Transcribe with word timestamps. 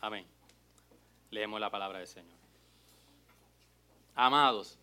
Amén. 0.00 0.24
Leemos 1.30 1.60
la 1.60 1.70
palabra 1.70 1.98
del 1.98 2.08
Señor. 2.08 2.40
Amados, 4.14 4.78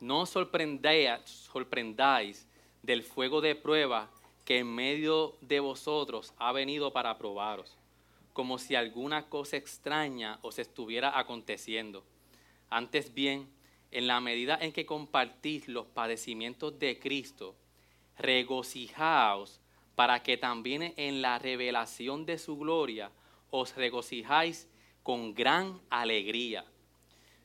no 0.00 0.26
sorprendáis 0.26 2.46
del 2.82 3.02
fuego 3.02 3.40
de 3.40 3.54
prueba 3.54 4.10
que 4.44 4.58
en 4.58 4.74
medio 4.74 5.36
de 5.40 5.60
vosotros 5.60 6.32
ha 6.38 6.52
venido 6.52 6.92
para 6.92 7.18
probaros, 7.18 7.76
como 8.32 8.58
si 8.58 8.74
alguna 8.74 9.28
cosa 9.28 9.56
extraña 9.56 10.38
os 10.42 10.58
estuviera 10.58 11.18
aconteciendo. 11.18 12.04
Antes 12.70 13.14
bien, 13.14 13.48
en 13.90 14.06
la 14.06 14.20
medida 14.20 14.58
en 14.60 14.72
que 14.72 14.86
compartís 14.86 15.68
los 15.68 15.86
padecimientos 15.86 16.78
de 16.78 16.98
Cristo, 16.98 17.54
regocijaos 18.18 19.60
para 19.94 20.22
que 20.22 20.36
también 20.36 20.92
en 20.96 21.22
la 21.22 21.38
revelación 21.38 22.26
de 22.26 22.38
su 22.38 22.58
gloria 22.58 23.10
os 23.56 23.76
regocijáis 23.76 24.66
con 25.04 25.32
gran 25.32 25.80
alegría. 25.88 26.64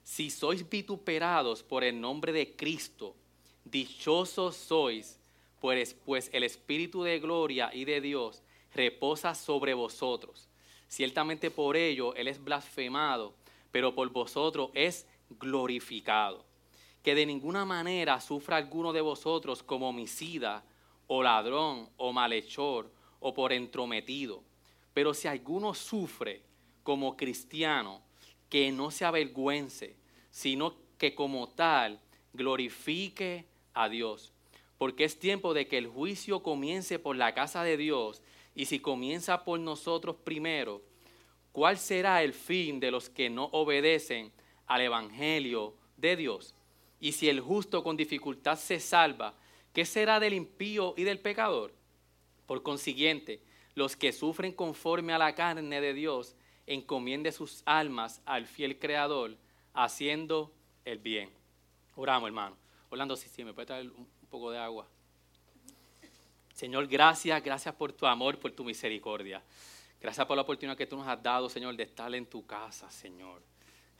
Si 0.03 0.31
sois 0.31 0.67
vituperados 0.67 1.61
por 1.61 1.83
el 1.83 2.01
nombre 2.01 2.31
de 2.31 2.55
Cristo, 2.55 3.15
dichosos 3.63 4.55
sois, 4.55 5.19
pues, 5.59 5.93
pues 5.93 6.31
el 6.33 6.41
Espíritu 6.41 7.03
de 7.03 7.19
gloria 7.19 7.69
y 7.71 7.85
de 7.85 8.01
Dios 8.01 8.41
reposa 8.73 9.35
sobre 9.35 9.75
vosotros. 9.75 10.49
Ciertamente 10.87 11.51
por 11.51 11.77
ello 11.77 12.15
Él 12.15 12.27
es 12.27 12.43
blasfemado, 12.43 13.35
pero 13.71 13.93
por 13.93 14.09
vosotros 14.09 14.71
es 14.73 15.05
glorificado. 15.29 16.43
Que 17.03 17.13
de 17.13 17.27
ninguna 17.27 17.65
manera 17.65 18.19
sufra 18.19 18.57
alguno 18.57 18.93
de 18.93 19.01
vosotros 19.01 19.61
como 19.61 19.89
homicida, 19.89 20.63
o 21.05 21.21
ladrón, 21.21 21.87
o 21.97 22.11
malhechor, 22.13 22.91
o 23.19 23.35
por 23.35 23.53
entrometido. 23.53 24.48
Pero 24.93 25.13
si 25.13 25.27
alguno 25.27 25.73
sufre 25.73 26.41
como 26.83 27.15
cristiano, 27.15 28.01
que 28.49 28.71
no 28.71 28.91
se 28.91 29.05
avergüence, 29.05 29.95
sino 30.31 30.75
que 30.97 31.15
como 31.15 31.49
tal 31.49 31.99
glorifique 32.33 33.45
a 33.73 33.89
Dios. 33.89 34.33
Porque 34.77 35.03
es 35.03 35.19
tiempo 35.19 35.53
de 35.53 35.67
que 35.67 35.77
el 35.77 35.87
juicio 35.87 36.41
comience 36.41 36.99
por 36.99 37.15
la 37.15 37.33
casa 37.33 37.63
de 37.63 37.77
Dios, 37.77 38.21
y 38.55 38.65
si 38.65 38.79
comienza 38.79 39.43
por 39.43 39.59
nosotros 39.59 40.15
primero, 40.23 40.81
¿cuál 41.51 41.77
será 41.77 42.23
el 42.23 42.33
fin 42.33 42.79
de 42.79 42.91
los 42.91 43.09
que 43.09 43.29
no 43.29 43.45
obedecen 43.45 44.31
al 44.67 44.81
Evangelio 44.81 45.75
de 45.97 46.15
Dios? 46.15 46.55
Y 46.99 47.13
si 47.13 47.29
el 47.29 47.39
justo 47.39 47.83
con 47.83 47.95
dificultad 47.95 48.57
se 48.57 48.79
salva, 48.79 49.35
¿qué 49.73 49.85
será 49.85 50.19
del 50.19 50.33
impío 50.33 50.93
y 50.97 51.03
del 51.03 51.19
pecador? 51.19 51.73
Por 52.45 52.63
consiguiente, 52.63 53.41
los 53.75 53.95
que 53.95 54.11
sufren 54.11 54.53
conforme 54.53 55.13
a 55.13 55.17
la 55.17 55.35
carne 55.35 55.81
de 55.81 55.93
Dios, 55.93 56.35
encomiende 56.67 57.31
sus 57.31 57.63
almas 57.65 58.21
al 58.25 58.45
fiel 58.45 58.77
Creador, 58.77 59.37
haciendo 59.73 60.51
el 60.85 60.99
bien. 60.99 61.29
Oramos, 61.95 62.27
hermano. 62.27 62.55
Orlando, 62.89 63.15
si 63.15 63.29
sí, 63.29 63.43
me 63.43 63.53
puede 63.53 63.67
traer 63.67 63.89
un 63.89 64.07
poco 64.29 64.51
de 64.51 64.59
agua. 64.59 64.87
Señor, 66.53 66.87
gracias, 66.87 67.41
gracias 67.43 67.73
por 67.73 67.93
tu 67.93 68.05
amor, 68.05 68.37
por 68.37 68.51
tu 68.51 68.63
misericordia. 68.63 69.41
Gracias 70.01 70.25
por 70.25 70.35
la 70.35 70.43
oportunidad 70.43 70.77
que 70.77 70.85
tú 70.85 70.97
nos 70.97 71.07
has 71.07 71.21
dado, 71.21 71.49
Señor, 71.49 71.75
de 71.75 71.83
estar 71.83 72.13
en 72.13 72.25
tu 72.25 72.45
casa, 72.45 72.89
Señor. 72.89 73.41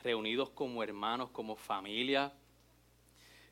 Reunidos 0.02 0.50
como 0.50 0.84
hermanos, 0.84 1.30
como 1.30 1.56
familia, 1.56 2.31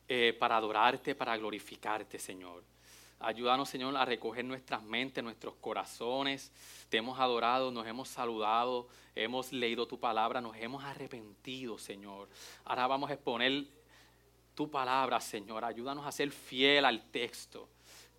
eh, 0.07 0.35
para 0.39 0.57
adorarte, 0.57 1.15
para 1.15 1.37
glorificarte, 1.37 2.19
Señor. 2.19 2.63
Ayúdanos, 3.19 3.67
Señor, 3.69 3.97
a 3.97 4.05
recoger 4.05 4.45
nuestras 4.45 4.83
mentes, 4.83 5.23
nuestros 5.23 5.55
corazones. 5.55 6.51
Te 6.87 6.97
hemos 6.97 7.19
adorado, 7.19 7.71
nos 7.71 7.87
hemos 7.87 8.09
saludado, 8.09 8.87
hemos 9.15 9.51
leído 9.51 9.87
tu 9.87 9.99
palabra, 9.99 10.39
nos 10.39 10.55
hemos 10.57 10.83
arrepentido, 10.83 11.79
Señor. 11.79 12.29
Ahora 12.63 12.85
vamos 12.85 13.09
a 13.09 13.13
exponer 13.13 13.65
tu 14.53 14.69
palabra, 14.69 15.19
Señor. 15.19 15.65
Ayúdanos 15.65 16.05
a 16.05 16.11
ser 16.11 16.29
fiel 16.29 16.85
al 16.85 17.09
texto. 17.09 17.67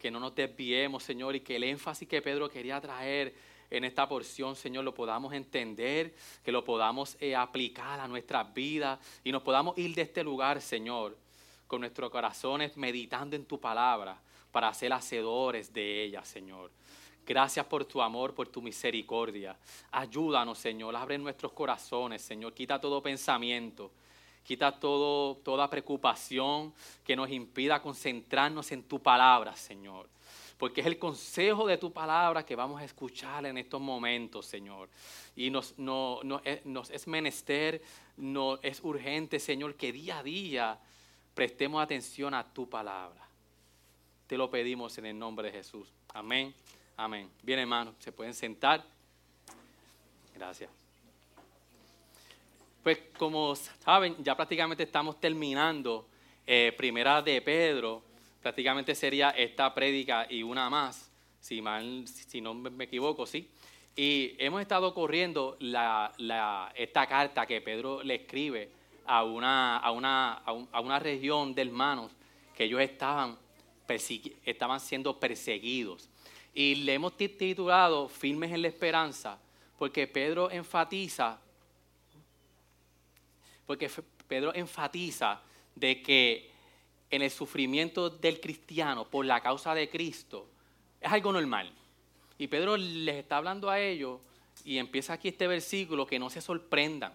Que 0.01 0.11
no 0.11 0.19
nos 0.19 0.35
desviemos, 0.35 1.05
Señor, 1.05 1.37
y 1.37 1.41
que 1.41 1.57
el 1.57 1.65
énfasis 1.65 2.09
que 2.09 2.21
Pedro 2.21 2.49
quería 2.49 2.81
traer 2.81 3.37
en 3.71 3.85
esta 3.85 4.09
porción, 4.09 4.57
Señor, 4.57 4.83
lo 4.83 4.95
podamos 4.95 5.33
entender, 5.33 6.13
que 6.43 6.51
lo 6.51 6.65
podamos 6.65 7.17
eh, 7.21 7.37
aplicar 7.37 8.01
a 8.01 8.09
nuestras 8.09 8.53
vidas 8.53 8.99
y 9.23 9.31
nos 9.31 9.43
podamos 9.43 9.79
ir 9.79 9.95
de 9.95 10.03
este 10.03 10.25
lugar, 10.25 10.61
Señor, 10.61 11.17
con 11.69 11.83
nuestros 11.83 12.11
corazones 12.11 12.77
meditando 12.77 13.37
en 13.37 13.45
tu 13.45 13.61
palabra 13.61 14.21
para 14.59 14.75
ser 14.75 14.93
hacedores 14.93 15.73
de 15.73 16.03
ella, 16.03 16.25
Señor. 16.25 16.73
Gracias 17.25 17.65
por 17.67 17.85
tu 17.85 18.03
amor, 18.03 18.35
por 18.35 18.49
tu 18.49 18.61
misericordia. 18.61 19.57
Ayúdanos, 19.93 20.59
Señor. 20.59 20.97
Abre 20.97 21.17
nuestros 21.17 21.53
corazones, 21.53 22.23
Señor. 22.23 22.53
Quita 22.53 22.81
todo 22.81 23.01
pensamiento. 23.01 23.93
Quita 24.43 24.73
todo, 24.73 25.37
toda 25.45 25.71
preocupación 25.71 26.75
que 27.05 27.15
nos 27.15 27.31
impida 27.31 27.81
concentrarnos 27.81 28.73
en 28.73 28.83
tu 28.83 29.01
palabra, 29.01 29.55
Señor. 29.55 30.09
Porque 30.57 30.81
es 30.81 30.89
el 30.89 30.99
consejo 30.99 31.65
de 31.65 31.79
tu 31.79 31.93
palabra 31.93 32.45
que 32.45 32.57
vamos 32.57 32.81
a 32.81 32.85
escuchar 32.85 33.47
en 33.47 33.59
estos 33.59 33.81
momentos, 33.81 34.45
Señor. 34.45 34.89
Y 35.37 35.51
nos, 35.51 35.79
no, 35.79 36.19
nos 36.65 36.91
es 36.91 37.07
menester, 37.07 37.81
no, 38.17 38.59
es 38.61 38.83
urgente, 38.83 39.39
Señor, 39.39 39.77
que 39.77 39.93
día 39.93 40.19
a 40.19 40.23
día 40.25 40.81
prestemos 41.33 41.81
atención 41.81 42.35
a 42.35 42.43
tu 42.53 42.69
palabra. 42.69 43.28
Te 44.29 44.37
lo 44.37 44.51
pedimos 44.51 44.99
en 44.99 45.07
el 45.07 45.19
nombre 45.19 45.51
de 45.51 45.57
Jesús. 45.57 45.89
Amén. 46.13 46.55
Amén. 46.99 47.31
Bien, 47.43 47.61
hermanos, 47.61 47.95
se 47.99 48.13
pueden 48.13 48.35
sentar. 48.35 48.85
Gracias. 50.35 50.69
Pues 52.83 52.99
como 53.17 53.57
saben, 53.57 54.23
ya 54.23 54.37
prácticamente 54.37 54.83
estamos 54.83 55.19
terminando 55.19 56.07
eh, 56.47 56.75
Primera 56.77 57.23
de 57.23 57.41
Pedro. 57.41 58.03
Prácticamente 58.43 58.95
sería 58.95 59.31
esta 59.31 59.75
prédica 59.75 60.27
y 60.31 60.43
una 60.43 60.69
más, 60.69 61.11
si, 61.41 61.63
mal, 61.63 62.07
si 62.07 62.43
no 62.43 62.53
me 62.53 62.85
equivoco, 62.85 63.25
sí. 63.25 63.51
Y 63.97 64.35
hemos 64.37 64.61
estado 64.61 64.93
corriendo 64.93 65.57
la, 65.61 66.13
esta 66.77 67.07
carta 67.07 67.47
que 67.47 67.63
Pedro 67.63 68.03
le 68.03 68.17
escribe 68.17 68.71
a 69.07 69.25
una, 69.25 69.79
a, 69.79 69.91
una, 69.91 70.35
a 70.35 70.81
una 70.81 70.99
región 70.99 71.55
de 71.55 71.63
hermanos 71.63 72.13
que 72.55 72.65
ellos 72.65 72.83
estaban 72.83 73.39
estaban 74.45 74.81
siendo 74.81 75.19
perseguidos. 75.19 76.09
Y 76.55 76.77
le 76.77 76.95
hemos 76.95 77.17
titulado 77.17 78.09
Firmes 78.09 78.53
en 78.53 78.63
la 78.63 78.69
Esperanza, 78.69 79.39
porque 79.79 80.07
Pedro 80.07 80.51
enfatiza, 80.51 81.41
porque 83.67 83.91
Pedro 84.27 84.55
enfatiza 84.55 85.41
de 85.75 86.03
que 86.03 86.51
en 87.11 87.23
el 87.23 87.31
sufrimiento 87.31 88.11
del 88.11 88.41
cristiano 88.41 89.09
por 89.09 89.25
la 89.25 89.41
causa 89.41 89.75
de 89.75 89.89
Cristo 89.89 90.49
es 91.01 91.11
algo 91.11 91.33
normal. 91.33 91.73
Y 92.39 92.49
Pedro 92.49 92.77
les 92.77 93.17
está 93.17 93.37
hablando 93.37 93.71
a 93.71 93.81
ellos 93.81 94.21
y 94.65 94.79
empieza 94.79 95.15
aquí 95.15 95.29
este 95.29 95.47
versículo 95.47 96.07
que 96.07 96.19
no 96.19 96.31
se 96.31 96.41
sorprendan 96.41 97.15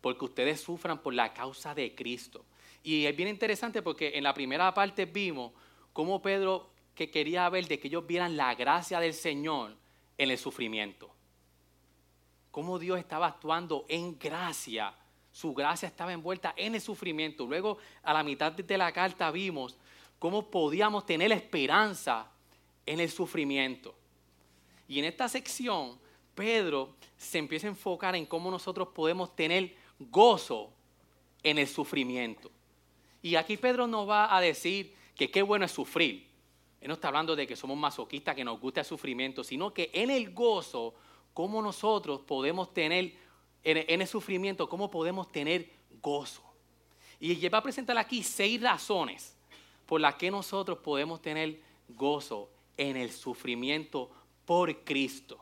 porque 0.00 0.24
ustedes 0.24 0.60
sufran 0.60 0.98
por 0.98 1.14
la 1.14 1.32
causa 1.32 1.74
de 1.74 1.94
Cristo. 1.94 2.44
Y 2.82 3.06
es 3.06 3.16
bien 3.16 3.28
interesante 3.28 3.80
porque 3.80 4.12
en 4.14 4.24
la 4.24 4.34
primera 4.34 4.74
parte 4.74 5.06
vimos 5.06 5.52
cómo 5.92 6.22
Pedro 6.22 6.70
que 6.94 7.10
quería 7.10 7.48
ver 7.48 7.66
de 7.66 7.78
que 7.78 7.88
ellos 7.88 8.06
vieran 8.06 8.36
la 8.36 8.54
gracia 8.54 9.00
del 9.00 9.14
Señor 9.14 9.74
en 10.18 10.30
el 10.30 10.38
sufrimiento. 10.38 11.10
Cómo 12.50 12.78
Dios 12.78 12.98
estaba 12.98 13.28
actuando 13.28 13.86
en 13.88 14.18
gracia. 14.18 14.94
Su 15.32 15.54
gracia 15.54 15.88
estaba 15.88 16.12
envuelta 16.12 16.52
en 16.56 16.74
el 16.74 16.80
sufrimiento. 16.80 17.46
Luego, 17.46 17.78
a 18.02 18.12
la 18.12 18.22
mitad 18.22 18.52
de 18.52 18.78
la 18.78 18.92
carta 18.92 19.30
vimos 19.30 19.78
cómo 20.18 20.50
podíamos 20.50 21.06
tener 21.06 21.32
esperanza 21.32 22.30
en 22.84 23.00
el 23.00 23.10
sufrimiento. 23.10 23.94
Y 24.86 24.98
en 24.98 25.06
esta 25.06 25.28
sección, 25.28 25.98
Pedro 26.34 26.94
se 27.16 27.38
empieza 27.38 27.66
a 27.66 27.70
enfocar 27.70 28.14
en 28.14 28.26
cómo 28.26 28.50
nosotros 28.50 28.88
podemos 28.88 29.34
tener 29.34 29.74
gozo 29.98 30.70
en 31.42 31.58
el 31.58 31.66
sufrimiento. 31.66 32.50
Y 33.22 33.36
aquí 33.36 33.56
Pedro 33.56 33.86
nos 33.86 34.08
va 34.08 34.36
a 34.36 34.40
decir 34.40 34.94
que 35.26 35.30
qué 35.30 35.42
bueno 35.42 35.64
es 35.64 35.70
sufrir. 35.70 36.26
Él 36.80 36.88
no 36.88 36.94
está 36.94 37.06
hablando 37.06 37.36
de 37.36 37.46
que 37.46 37.54
somos 37.54 37.76
masoquistas, 37.78 38.34
que 38.34 38.44
nos 38.44 38.58
gusta 38.58 38.80
el 38.80 38.86
sufrimiento, 38.86 39.44
sino 39.44 39.72
que 39.72 39.88
en 39.92 40.10
el 40.10 40.34
gozo, 40.34 40.94
cómo 41.32 41.62
nosotros 41.62 42.22
podemos 42.22 42.74
tener, 42.74 43.14
en 43.62 44.00
el 44.00 44.08
sufrimiento, 44.08 44.68
cómo 44.68 44.90
podemos 44.90 45.30
tener 45.30 45.70
gozo. 46.02 46.42
Y 47.20 47.36
lleva 47.36 47.58
a 47.58 47.62
presentar 47.62 47.96
aquí 47.98 48.24
seis 48.24 48.60
razones 48.60 49.36
por 49.86 50.00
las 50.00 50.16
que 50.16 50.28
nosotros 50.28 50.78
podemos 50.78 51.22
tener 51.22 51.60
gozo 51.90 52.50
en 52.76 52.96
el 52.96 53.12
sufrimiento 53.12 54.10
por 54.44 54.82
Cristo. 54.82 55.38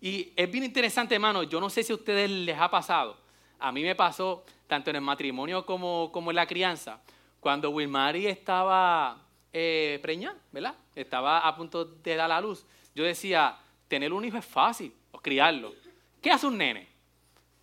Y 0.00 0.32
es 0.36 0.48
bien 0.48 0.62
interesante, 0.62 1.16
hermano, 1.16 1.42
yo 1.42 1.60
no 1.60 1.68
sé 1.68 1.82
si 1.82 1.92
a 1.92 1.96
ustedes 1.96 2.30
les 2.30 2.56
ha 2.56 2.70
pasado, 2.70 3.16
a 3.58 3.72
mí 3.72 3.82
me 3.82 3.96
pasó 3.96 4.44
tanto 4.68 4.90
en 4.90 4.96
el 4.96 5.02
matrimonio 5.02 5.66
como, 5.66 6.10
como 6.12 6.30
en 6.30 6.36
la 6.36 6.46
crianza, 6.46 7.02
cuando 7.40 7.70
Wilmary 7.70 8.26
estaba 8.26 9.22
eh, 9.52 9.98
preñada, 10.02 10.38
¿verdad? 10.52 10.74
Estaba 10.94 11.40
a 11.40 11.56
punto 11.56 11.84
de 11.84 12.14
dar 12.14 12.28
la 12.28 12.40
luz. 12.40 12.64
Yo 12.94 13.04
decía, 13.04 13.58
tener 13.88 14.12
un 14.12 14.24
hijo 14.24 14.36
es 14.36 14.44
fácil, 14.44 14.92
criarlo. 15.22 15.74
¿Qué 16.20 16.30
hace 16.30 16.46
un 16.46 16.58
nene? 16.58 16.90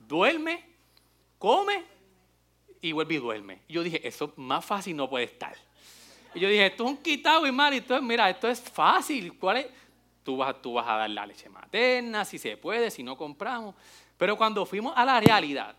duerme, 0.07 0.63
come 1.37 1.83
y 2.81 2.91
vuelve 2.91 3.15
y 3.15 3.17
duerme. 3.17 3.59
Y 3.67 3.73
yo 3.73 3.83
dije, 3.83 4.07
eso 4.07 4.33
más 4.37 4.63
fácil 4.63 4.95
no 4.95 5.09
puede 5.09 5.25
estar. 5.25 5.55
Y 6.33 6.39
yo 6.39 6.49
dije, 6.49 6.67
esto 6.67 6.85
es 6.85 6.89
un 6.91 6.97
quitado, 6.97 7.45
hermano, 7.45 7.75
y 7.75 7.79
esto, 7.79 8.01
mira, 8.01 8.29
esto 8.29 8.47
es 8.47 8.61
fácil. 8.61 9.37
¿Cuál 9.37 9.57
es? 9.57 9.67
Tú 10.23 10.37
vas, 10.37 10.61
tú 10.61 10.73
vas 10.73 10.87
a 10.87 10.97
dar 10.97 11.09
la 11.09 11.25
leche 11.25 11.49
materna, 11.49 12.25
si 12.25 12.37
se 12.37 12.57
puede, 12.57 12.91
si 12.91 13.03
no 13.03 13.17
compramos. 13.17 13.75
Pero 14.17 14.35
cuando 14.37 14.65
fuimos 14.65 14.93
a 14.95 15.05
la 15.05 15.19
realidad, 15.19 15.75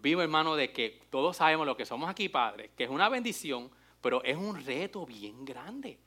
vimos, 0.00 0.22
hermano, 0.22 0.56
de 0.56 0.72
que 0.72 1.00
todos 1.10 1.36
sabemos 1.36 1.66
lo 1.66 1.76
que 1.76 1.84
somos 1.84 2.08
aquí, 2.08 2.28
padres, 2.28 2.70
que 2.76 2.84
es 2.84 2.90
una 2.90 3.08
bendición, 3.08 3.70
pero 4.00 4.22
es 4.24 4.36
un 4.36 4.64
reto 4.64 5.04
bien 5.06 5.44
grande. 5.44 5.98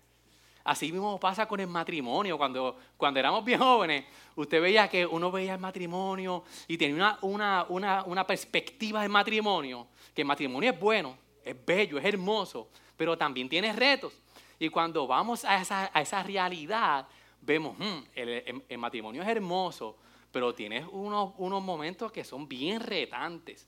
Así 0.63 0.91
mismo 0.91 1.19
pasa 1.19 1.47
con 1.47 1.59
el 1.59 1.67
matrimonio. 1.67 2.37
Cuando, 2.37 2.77
cuando 2.97 3.19
éramos 3.19 3.43
bien 3.43 3.59
jóvenes, 3.59 4.05
usted 4.35 4.61
veía 4.61 4.87
que 4.87 5.05
uno 5.05 5.31
veía 5.31 5.53
el 5.53 5.59
matrimonio 5.59 6.43
y 6.67 6.77
tenía 6.77 7.17
una, 7.21 7.65
una, 7.69 8.03
una, 8.03 8.27
perspectiva 8.27 9.01
del 9.01 9.09
matrimonio, 9.09 9.87
que 10.13 10.21
el 10.21 10.27
matrimonio 10.27 10.71
es 10.71 10.79
bueno, 10.79 11.17
es 11.43 11.55
bello, 11.65 11.97
es 11.97 12.05
hermoso, 12.05 12.67
pero 12.95 13.17
también 13.17 13.49
tiene 13.49 13.73
retos. 13.73 14.13
Y 14.59 14.69
cuando 14.69 15.07
vamos 15.07 15.43
a 15.43 15.59
esa, 15.59 15.89
a 15.91 16.01
esa 16.01 16.21
realidad, 16.21 17.07
vemos, 17.41 17.75
hmm, 17.79 18.03
el, 18.13 18.63
el, 18.69 18.77
matrimonio 18.77 19.23
es 19.23 19.27
hermoso, 19.27 19.97
pero 20.31 20.53
tiene 20.53 20.85
unos, 20.85 21.33
unos 21.37 21.61
momentos 21.61 22.11
que 22.11 22.23
son 22.23 22.47
bien 22.47 22.79
retantes. 22.79 23.67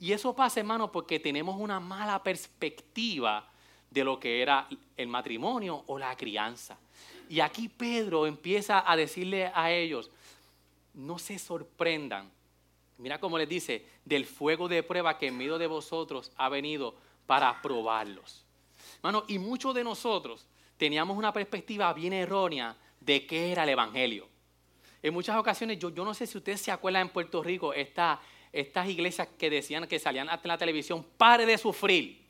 Y 0.00 0.12
eso 0.12 0.34
pasa, 0.34 0.60
hermano, 0.60 0.90
porque 0.90 1.20
tenemos 1.20 1.56
una 1.58 1.80
mala 1.80 2.22
perspectiva 2.22 3.48
de 3.90 4.04
lo 4.04 4.18
que 4.18 4.42
era 4.42 4.68
el 4.96 5.08
matrimonio 5.08 5.84
o 5.86 5.98
la 5.98 6.16
crianza. 6.16 6.76
Y 7.28 7.40
aquí 7.40 7.68
Pedro 7.68 8.26
empieza 8.26 8.90
a 8.90 8.96
decirle 8.96 9.50
a 9.54 9.70
ellos, 9.72 10.10
no 10.94 11.18
se 11.18 11.38
sorprendan. 11.38 12.30
Mira 12.98 13.18
cómo 13.18 13.38
les 13.38 13.48
dice, 13.48 13.86
del 14.04 14.26
fuego 14.26 14.68
de 14.68 14.82
prueba 14.82 15.18
que 15.18 15.28
en 15.28 15.36
medio 15.36 15.58
de 15.58 15.66
vosotros 15.66 16.30
ha 16.36 16.48
venido 16.48 16.94
para 17.26 17.60
probarlos. 17.62 18.44
Hermano, 18.96 19.24
y 19.28 19.38
muchos 19.38 19.74
de 19.74 19.84
nosotros 19.84 20.46
teníamos 20.76 21.16
una 21.16 21.32
perspectiva 21.32 21.92
bien 21.92 22.12
errónea 22.12 22.76
de 23.00 23.26
qué 23.26 23.52
era 23.52 23.64
el 23.64 23.70
Evangelio. 23.70 24.28
En 25.04 25.12
muchas 25.12 25.36
ocasiones, 25.36 25.78
yo, 25.78 25.90
yo 25.90 26.02
no 26.02 26.14
sé 26.14 26.26
si 26.26 26.38
ustedes 26.38 26.62
se 26.62 26.72
acuerdan 26.72 27.02
en 27.02 27.08
Puerto 27.10 27.42
Rico, 27.42 27.74
estas 27.74 28.88
iglesias 28.88 29.28
que 29.38 29.50
decían 29.50 29.86
que 29.86 29.98
salían 29.98 30.30
hasta 30.30 30.48
en 30.48 30.48
la 30.48 30.56
televisión, 30.56 31.04
pare 31.18 31.44
de 31.44 31.58
sufrir. 31.58 32.24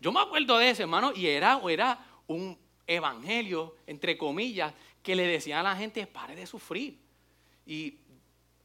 Yo 0.00 0.10
me 0.10 0.18
acuerdo 0.18 0.58
de 0.58 0.68
eso, 0.68 0.82
hermano, 0.82 1.12
y 1.14 1.28
era, 1.28 1.60
era 1.68 2.04
un 2.26 2.58
evangelio, 2.88 3.76
entre 3.86 4.18
comillas, 4.18 4.74
que 5.00 5.14
le 5.14 5.24
decían 5.28 5.60
a 5.60 5.70
la 5.70 5.76
gente, 5.76 6.04
pare 6.08 6.34
de 6.34 6.44
sufrir. 6.44 6.98
Y 7.64 7.98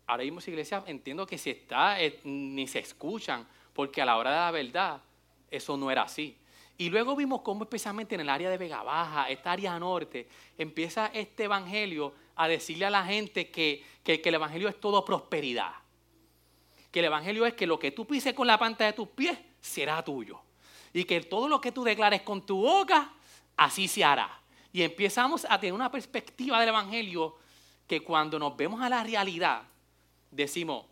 ahora 0.08 0.24
mismo 0.24 0.40
iglesia 0.40 0.84
entiendo 0.88 1.28
que 1.28 1.38
si 1.38 1.52
está, 1.52 2.02
eh, 2.02 2.22
ni 2.24 2.66
se 2.66 2.80
escuchan, 2.80 3.48
porque 3.72 4.02
a 4.02 4.06
la 4.06 4.18
hora 4.18 4.32
de 4.32 4.38
la 4.38 4.50
verdad, 4.50 5.02
eso 5.52 5.78
no 5.78 5.92
era 5.92 6.02
así. 6.02 6.36
Y 6.76 6.90
luego 6.90 7.16
vimos 7.16 7.42
cómo 7.42 7.66
especialmente 7.66 8.16
en 8.16 8.22
el 8.22 8.30
área 8.30 8.50
de 8.50 8.58
Vega 8.58 8.82
Baja, 8.82 9.30
esta 9.30 9.52
área 9.52 9.78
norte, 9.78 10.28
empieza 10.58 11.12
este 11.14 11.44
evangelio 11.44 12.25
a 12.36 12.48
decirle 12.48 12.86
a 12.86 12.90
la 12.90 13.06
gente 13.06 13.50
que, 13.50 13.84
que, 14.04 14.22
el 14.24 14.36
evangelio 14.36 14.68
es 14.68 14.80
todo 14.80 15.04
prosperidad. 15.06 15.72
Que 16.92 17.00
el 17.00 17.06
evangelio 17.06 17.46
es 17.46 17.54
que 17.54 17.68
lo 17.68 17.80
que 17.80 17.92
tú 17.92 18.06
pises 18.06 18.34
con 18.34 18.48
la 18.48 18.58
planta 18.58 18.86
de 18.86 18.94
tus 18.94 19.08
pies 19.10 19.38
será 19.62 20.04
tuyo 20.04 20.40
y 20.96 21.04
que 21.04 21.20
todo 21.22 21.50
lo 21.50 21.60
que 21.60 21.74
tú 21.74 21.84
declares 21.84 22.22
con 22.22 22.46
tu 22.46 22.62
boca, 22.62 23.12
así 23.58 23.86
se 23.88 24.02
hará. 24.04 24.40
Y 24.72 24.82
empezamos 24.82 25.46
a 25.50 25.60
tener 25.60 25.74
una 25.74 25.92
perspectiva 25.92 26.58
del 26.60 26.70
Evangelio 26.70 27.36
que 27.86 28.02
cuando 28.02 28.40
nos 28.40 28.56
vemos 28.56 28.82
a 28.82 28.88
la 28.88 29.04
realidad, 29.04 29.64
decimos, 30.32 30.86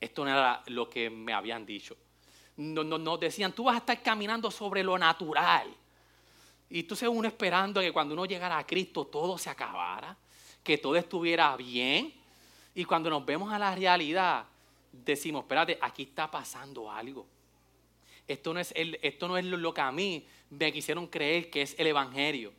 esto 0.00 0.24
no 0.24 0.30
era 0.30 0.62
lo 0.66 0.88
que 0.88 1.10
me 1.10 1.32
habían 1.32 1.66
dicho. 1.66 1.96
Nos, 2.56 2.86
nos 2.86 3.18
decían, 3.18 3.52
tú 3.52 3.64
vas 3.64 3.74
a 3.74 3.78
estar 3.78 4.00
caminando 4.02 4.52
sobre 4.52 4.84
lo 4.84 4.96
natural. 4.96 5.74
Y 6.70 6.80
entonces 6.80 7.08
uno 7.08 7.26
esperando 7.26 7.80
que 7.80 7.92
cuando 7.92 8.14
uno 8.14 8.24
llegara 8.24 8.56
a 8.56 8.66
Cristo 8.66 9.04
todo 9.06 9.36
se 9.36 9.50
acabara, 9.50 10.16
que 10.62 10.78
todo 10.78 10.96
estuviera 10.96 11.56
bien. 11.56 12.12
Y 12.74 12.84
cuando 12.84 13.10
nos 13.10 13.24
vemos 13.24 13.52
a 13.52 13.58
la 13.58 13.74
realidad, 13.74 14.44
decimos, 14.92 15.42
espérate, 15.42 15.78
aquí 15.80 16.04
está 16.04 16.30
pasando 16.30 16.90
algo. 16.90 17.26
Esto 18.26 18.54
no, 18.54 18.60
es 18.60 18.72
esto 18.76 19.28
no 19.28 19.36
es 19.36 19.44
lo 19.44 19.74
que 19.74 19.80
a 19.80 19.92
mí 19.92 20.24
me 20.50 20.72
quisieron 20.72 21.06
creer 21.06 21.50
que 21.50 21.62
es 21.62 21.74
el 21.78 21.88
Evangelio. 21.88 22.52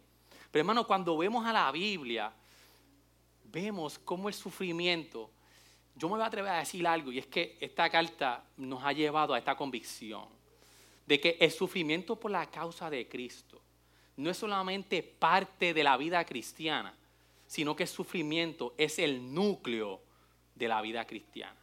Pero 0.52 0.62
hermano, 0.62 0.86
cuando 0.86 1.18
vemos 1.18 1.46
a 1.46 1.54
la 1.54 1.72
Biblia, 1.72 2.32
vemos 3.46 4.00
cómo 4.00 4.28
el 4.28 4.36
sufrimiento, 4.36 5.30
yo 5.96 6.08
me 6.08 6.16
voy 6.16 6.24
a 6.24 6.28
atrever 6.28 6.52
a 6.52 6.60
decir 6.60 6.86
algo, 6.86 7.12
y 7.12 7.20
es 7.20 7.28
que 7.28 7.58
esta 7.60 7.90
carta 7.90 8.44
nos 8.58 8.84
ha 8.84 8.92
llevado 8.94 9.34
a 9.34 9.38
esta 9.38 9.56
convicción 9.56 10.26
de 11.06 11.20
que 11.20 11.38
el 11.40 11.52
sufrimiento 11.52 12.16
por 12.16 12.32
la 12.32 12.50
causa 12.50 12.90
de 12.90 13.08
Cristo 13.08 13.62
no 14.18 14.30
es 14.30 14.38
solamente 14.38 15.02
parte 15.04 15.74
de 15.74 15.84
la 15.84 15.98
vida 15.98 16.24
cristiana, 16.26 16.94
sino 17.54 17.76
que 17.76 17.84
el 17.84 17.90
sufrimiento 17.90 18.74
es 18.80 18.98
el 18.98 19.32
núcleo 19.32 20.02
de 20.56 20.68
la 20.68 20.82
vida 20.82 21.06
cristiana. 21.06 21.56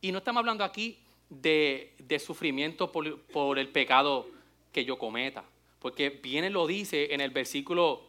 Y 0.00 0.12
no 0.12 0.18
estamos 0.18 0.38
hablando 0.38 0.62
aquí 0.62 1.00
de, 1.28 1.96
sufrimiento 2.24 2.92
por, 2.92 3.58
el 3.58 3.68
pecado 3.70 4.28
que 4.72 4.84
yo 4.84 5.00
cometa. 5.00 5.44
Porque 5.80 6.10
viene 6.10 6.48
lo 6.48 6.68
dice 6.68 7.12
en 7.12 7.20
el 7.20 7.30
versículo 7.30 8.02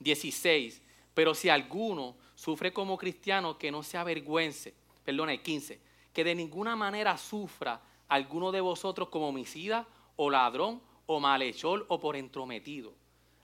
16, 0.00 0.82
pero 1.14 1.36
si 1.36 1.50
alguno 1.50 2.16
sufre 2.34 2.72
como 2.72 2.98
cristiano, 2.98 3.56
que 3.56 3.70
no 3.70 3.84
se 3.84 3.96
avergüence, 3.96 4.74
perdón, 5.04 5.30
el 5.30 5.40
15, 5.40 5.78
que 6.12 6.24
de 6.24 6.34
ninguna 6.34 6.74
manera 6.74 7.16
sufra 7.16 7.80
alguno 8.08 8.50
de 8.50 8.60
vosotros 8.60 9.08
como 9.08 9.28
homicida 9.28 9.86
o 10.16 10.30
ladrón 10.30 10.82
o 11.06 11.20
malhechor 11.20 11.86
o 11.86 12.00
por 12.00 12.16
entrometido. 12.16 12.92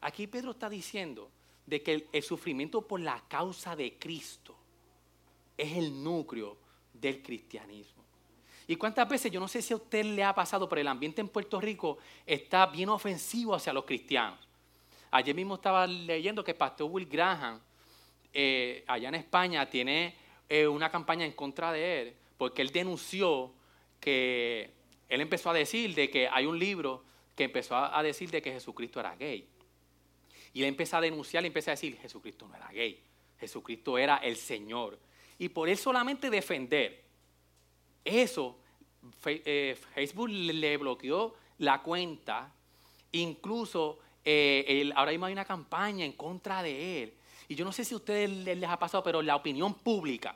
Aquí 0.00 0.26
Pedro 0.26 0.50
está 0.50 0.69
diciendo 0.69 1.31
de 1.66 1.82
que 1.82 2.08
el 2.12 2.22
sufrimiento 2.22 2.82
por 2.82 3.00
la 3.00 3.22
causa 3.28 3.74
de 3.74 3.98
Cristo 3.98 4.56
es 5.56 5.76
el 5.76 6.02
núcleo 6.02 6.56
del 6.92 7.22
cristianismo. 7.22 8.04
¿Y 8.68 8.76
cuántas 8.76 9.08
veces, 9.08 9.30
yo 9.30 9.38
no 9.38 9.46
sé 9.46 9.62
si 9.62 9.72
a 9.72 9.76
usted 9.76 10.04
le 10.04 10.24
ha 10.24 10.34
pasado, 10.34 10.68
pero 10.68 10.80
el 10.80 10.88
ambiente 10.88 11.20
en 11.20 11.28
Puerto 11.28 11.60
Rico 11.60 11.98
está 12.24 12.66
bien 12.66 12.88
ofensivo 12.88 13.54
hacia 13.54 13.72
los 13.72 13.84
cristianos? 13.84 14.38
Ayer 15.12 15.34
mismo 15.34 15.54
estaba 15.54 15.86
leyendo 15.86 16.42
que 16.42 16.50
el 16.50 16.56
pastor 16.56 16.90
Will 16.90 17.06
Graham, 17.06 17.60
eh, 18.32 18.85
allá 18.88 19.08
en 19.08 19.14
España, 19.14 19.70
tiene 19.70 20.16
eh, 20.49 20.66
una 20.66 20.90
campaña 20.90 21.25
en 21.25 21.32
contra 21.32 21.70
de 21.70 22.02
él, 22.02 22.14
porque 22.37 22.61
él 22.62 22.70
denunció 22.70 23.52
que 24.00 24.73
él 25.08 25.20
empezó 25.20 25.50
a 25.50 25.54
decir 25.54 25.94
de 25.94 26.11
que 26.11 26.28
hay 26.28 26.46
un 26.46 26.58
libro 26.58 27.04
que 27.37 27.44
empezó 27.44 27.76
a 27.76 28.02
decir 28.02 28.30
de 28.30 28.42
que 28.42 28.50
Jesucristo 28.50 28.99
era 28.99 29.14
gay. 29.14 29.46
Y 30.56 30.62
él 30.62 30.68
empezó 30.68 30.96
a 30.96 31.02
denunciar 31.02 31.44
y 31.44 31.48
empezó 31.48 31.70
a 31.70 31.72
decir, 31.72 31.98
Jesucristo 31.98 32.48
no 32.48 32.54
era 32.54 32.68
gay, 32.68 32.98
Jesucristo 33.38 33.98
era 33.98 34.16
el 34.16 34.36
Señor. 34.36 34.98
Y 35.38 35.50
por 35.50 35.68
él 35.68 35.76
solamente 35.76 36.30
defender 36.30 37.02
eso, 38.02 38.56
eh, 39.26 39.78
Facebook 39.92 40.30
le 40.30 40.78
bloqueó 40.78 41.34
la 41.58 41.82
cuenta, 41.82 42.50
incluso 43.12 43.98
eh, 44.25 44.90
ahora 44.94 45.10
mismo 45.10 45.26
hay 45.26 45.34
una 45.34 45.44
campaña 45.44 46.06
en 46.06 46.12
contra 46.12 46.62
de 46.62 47.02
él. 47.02 47.12
Y 47.48 47.54
yo 47.54 47.62
no 47.62 47.70
sé 47.70 47.84
si 47.84 47.92
a 47.92 47.98
ustedes 47.98 48.30
les, 48.30 48.64
ha 48.64 48.78
pasado, 48.78 49.02
pero 49.04 49.20
la 49.20 49.36
opinión 49.36 49.75
pública 49.75 50.34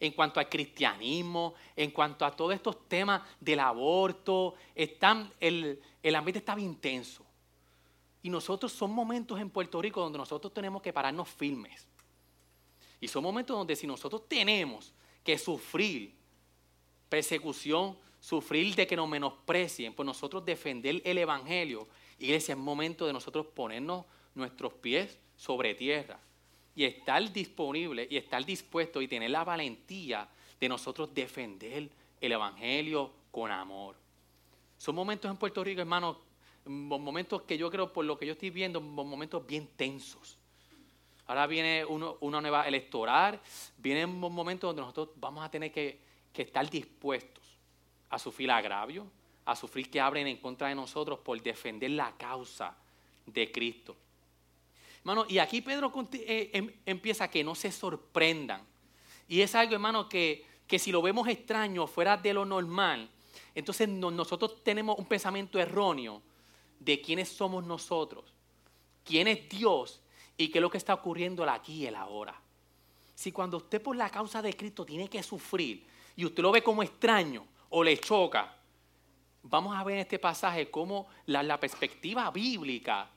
en 0.00 0.12
cuanto 0.12 0.40
al 0.40 0.48
cristianismo, 0.48 1.52
en 1.76 1.90
cuanto 1.90 2.24
a 2.24 2.34
todos 2.34 2.54
estos 2.54 2.88
temas 2.88 3.20
del 3.38 3.60
aborto, 3.60 4.54
están, 4.74 5.30
el, 5.38 5.78
el 6.02 6.14
ambiente 6.14 6.38
está 6.38 6.54
bien 6.54 6.70
intenso. 6.70 7.27
Y 8.22 8.30
nosotros 8.30 8.72
son 8.72 8.90
momentos 8.90 9.40
en 9.40 9.50
Puerto 9.50 9.80
Rico 9.80 10.00
donde 10.00 10.18
nosotros 10.18 10.52
tenemos 10.52 10.82
que 10.82 10.92
pararnos 10.92 11.28
firmes. 11.28 11.86
Y 13.00 13.08
son 13.08 13.22
momentos 13.22 13.56
donde 13.56 13.76
si 13.76 13.86
nosotros 13.86 14.28
tenemos 14.28 14.92
que 15.22 15.38
sufrir 15.38 16.12
persecución, 17.08 17.96
sufrir 18.20 18.74
de 18.74 18.86
que 18.86 18.96
nos 18.96 19.08
menosprecien, 19.08 19.94
pues 19.94 20.06
nosotros 20.06 20.44
defender 20.44 21.00
el 21.04 21.18
Evangelio. 21.18 21.86
Iglesia, 22.18 22.54
es 22.54 22.58
momento 22.58 23.06
de 23.06 23.12
nosotros 23.12 23.46
ponernos 23.46 24.04
nuestros 24.34 24.72
pies 24.74 25.18
sobre 25.36 25.74
tierra 25.74 26.18
y 26.74 26.84
estar 26.84 27.32
disponible 27.32 28.06
y 28.10 28.16
estar 28.16 28.44
dispuesto 28.44 29.00
y 29.00 29.08
tener 29.08 29.30
la 29.30 29.44
valentía 29.44 30.28
de 30.60 30.68
nosotros 30.68 31.14
defender 31.14 31.88
el 32.20 32.32
Evangelio 32.32 33.12
con 33.30 33.50
amor. 33.50 33.96
Son 34.76 34.94
momentos 34.94 35.30
en 35.30 35.36
Puerto 35.36 35.62
Rico, 35.62 35.80
hermanos, 35.80 36.16
momentos 36.68 37.42
que 37.42 37.58
yo 37.58 37.70
creo, 37.70 37.92
por 37.92 38.04
lo 38.04 38.18
que 38.18 38.26
yo 38.26 38.32
estoy 38.32 38.50
viendo, 38.50 38.80
momentos 38.80 39.46
bien 39.46 39.68
tensos. 39.76 40.38
Ahora 41.26 41.46
viene 41.46 41.84
una 41.84 42.40
nueva 42.40 42.66
electoral, 42.66 43.40
vienen 43.76 44.18
momentos 44.18 44.68
donde 44.68 44.82
nosotros 44.82 45.10
vamos 45.16 45.44
a 45.44 45.50
tener 45.50 45.72
que 45.72 46.00
estar 46.34 46.68
dispuestos 46.70 47.44
a 48.10 48.18
sufrir 48.18 48.50
agravio, 48.50 49.06
a 49.44 49.56
sufrir 49.56 49.90
que 49.90 50.00
abren 50.00 50.26
en 50.26 50.36
contra 50.38 50.68
de 50.68 50.74
nosotros 50.74 51.18
por 51.20 51.40
defender 51.42 51.90
la 51.90 52.16
causa 52.16 52.76
de 53.26 53.50
Cristo. 53.50 53.96
Hermano, 54.98 55.24
y 55.28 55.38
aquí 55.38 55.60
Pedro 55.60 55.92
eh, 56.12 56.50
em, 56.52 56.72
empieza 56.84 57.30
que 57.30 57.44
no 57.44 57.54
se 57.54 57.72
sorprendan. 57.72 58.62
Y 59.26 59.40
es 59.40 59.54
algo, 59.54 59.74
hermano, 59.74 60.08
que, 60.08 60.44
que 60.66 60.78
si 60.78 60.92
lo 60.92 61.00
vemos 61.00 61.28
extraño, 61.28 61.86
fuera 61.86 62.16
de 62.16 62.34
lo 62.34 62.44
normal, 62.44 63.08
entonces 63.54 63.88
nosotros 63.88 64.62
tenemos 64.62 64.98
un 64.98 65.06
pensamiento 65.06 65.58
erróneo 65.58 66.22
de 66.78 67.00
quiénes 67.00 67.28
somos 67.28 67.64
nosotros, 67.64 68.32
quién 69.04 69.28
es 69.28 69.48
Dios 69.48 70.00
y 70.36 70.48
qué 70.48 70.58
es 70.58 70.62
lo 70.62 70.70
que 70.70 70.78
está 70.78 70.94
ocurriendo 70.94 71.48
aquí 71.48 71.82
y 71.82 71.86
el 71.86 71.96
ahora. 71.96 72.40
Si 73.14 73.32
cuando 73.32 73.56
usted 73.56 73.82
por 73.82 73.96
la 73.96 74.10
causa 74.10 74.40
de 74.40 74.54
Cristo 74.54 74.86
tiene 74.86 75.08
que 75.08 75.22
sufrir 75.22 75.84
y 76.14 76.24
usted 76.24 76.42
lo 76.42 76.52
ve 76.52 76.62
como 76.62 76.82
extraño 76.82 77.44
o 77.70 77.82
le 77.82 77.98
choca, 77.98 78.54
vamos 79.42 79.76
a 79.76 79.82
ver 79.82 79.94
en 79.94 80.00
este 80.00 80.18
pasaje 80.18 80.70
cómo 80.70 81.08
la, 81.26 81.58
perspectiva 81.58 82.30
bíblica 82.30 83.10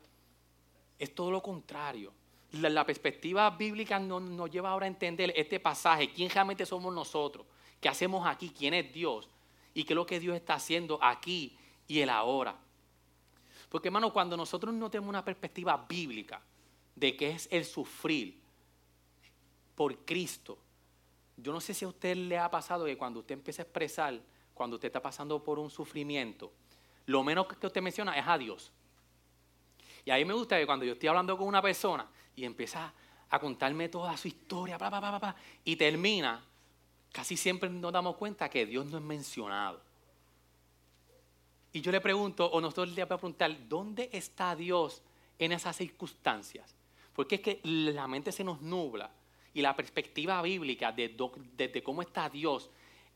es 0.98 1.14
todo 1.14 1.32
lo 1.32 1.42
contrario. 1.42 2.14
La, 2.54 2.86
perspectiva 2.86 3.50
bíblica 3.52 4.00
nos, 4.00 4.50
lleva 4.50 4.72
ahora 4.72 4.86
a 4.86 4.88
entender 4.88 5.34
este 5.36 5.60
pasaje, 5.60 6.12
quién 6.12 6.30
realmente 6.30 6.66
somos 6.66 6.94
nosotros, 6.94 7.46
qué 7.80 7.88
hacemos 7.88 8.26
aquí, 8.26 8.52
quién 8.58 8.74
es 8.74 8.92
Dios 8.92 9.30
y 9.74 9.84
qué 9.84 9.94
es 9.94 9.96
lo 9.96 10.06
que 10.06 10.20
Dios 10.20 10.36
está 10.36 10.56
haciendo 10.56 10.98
aquí 11.02 11.56
y 11.88 12.00
el 12.00 12.10
ahora. 12.10 12.58
Porque 13.72 13.88
hermano, 13.88 14.12
cuando 14.12 14.36
nosotros 14.36 14.74
no 14.74 14.92
tenemos 14.92 15.08
una 15.08 15.24
perspectiva 15.24 15.78
bíblica 15.88 16.42
de 16.94 17.16
qué 17.16 17.32
es 17.32 17.48
el 17.50 17.64
sufrir 17.64 18.38
por 19.76 19.98
Cristo, 20.00 20.58
yo 21.38 21.54
no 21.54 21.62
sé 21.62 21.74
si 21.74 21.86
a 21.86 21.88
usted 21.88 22.18
le 22.18 22.38
ha 22.38 22.52
pasado 22.52 22.84
que 22.84 22.98
cuando 22.98 23.22
usted 23.22 23.34
empieza 23.34 23.62
a 23.62 23.64
expresar, 23.64 24.20
cuando 24.54 24.76
usted 24.76 24.88
está 24.88 25.02
pasando 25.02 25.42
por 25.42 25.58
un 25.58 25.70
sufrimiento, 25.70 26.52
lo 27.06 27.24
menos 27.24 27.48
que 27.48 27.66
usted 27.66 27.82
menciona 27.82 28.18
es 28.18 28.28
a 28.28 28.38
Dios. 28.38 28.74
Y 30.04 30.12
a 30.12 30.18
mí 30.18 30.26
me 30.26 30.34
gusta 30.34 30.60
que 30.60 30.66
cuando 30.66 30.84
yo 30.84 30.92
estoy 30.92 31.08
hablando 31.08 31.38
con 31.38 31.48
una 31.48 31.62
persona 31.62 32.06
y 32.36 32.44
empieza 32.44 32.94
a 33.30 33.40
contarme 33.40 33.88
toda 33.88 34.18
su 34.18 34.28
historia, 34.28 34.78
y 35.64 35.78
termina, 35.78 36.44
casi 37.14 37.38
siempre 37.38 37.70
nos 37.70 37.94
damos 37.94 38.18
cuenta 38.18 38.50
que 38.50 38.66
Dios 38.66 38.86
no 38.88 38.98
es 38.98 39.04
mencionado. 39.04 39.82
Y 41.74 41.82
yo 41.82 41.92
le 41.92 42.02
pregunto, 42.02 42.46
o 42.46 42.60
nosotros 42.60 42.90
le 42.90 43.06
vamos 43.06 43.12
a 43.12 43.18
preguntar, 43.18 43.68
¿dónde 43.68 44.10
está 44.12 44.56
Dios 44.56 45.02
en 45.40 45.54
esas 45.54 45.76
circunstancias? 45.76 46.76
Porque 47.14 47.36
es 47.36 47.42
que 47.42 47.60
la 47.64 48.08
mente 48.08 48.32
se 48.32 48.44
nos 48.44 48.62
nubla 48.62 49.12
y 49.54 49.62
la 49.62 49.76
perspectiva 49.76 50.42
bíblica 50.42 50.92
de, 50.92 51.82
cómo 51.84 52.02
está 52.02 52.30
Dios 52.30 52.70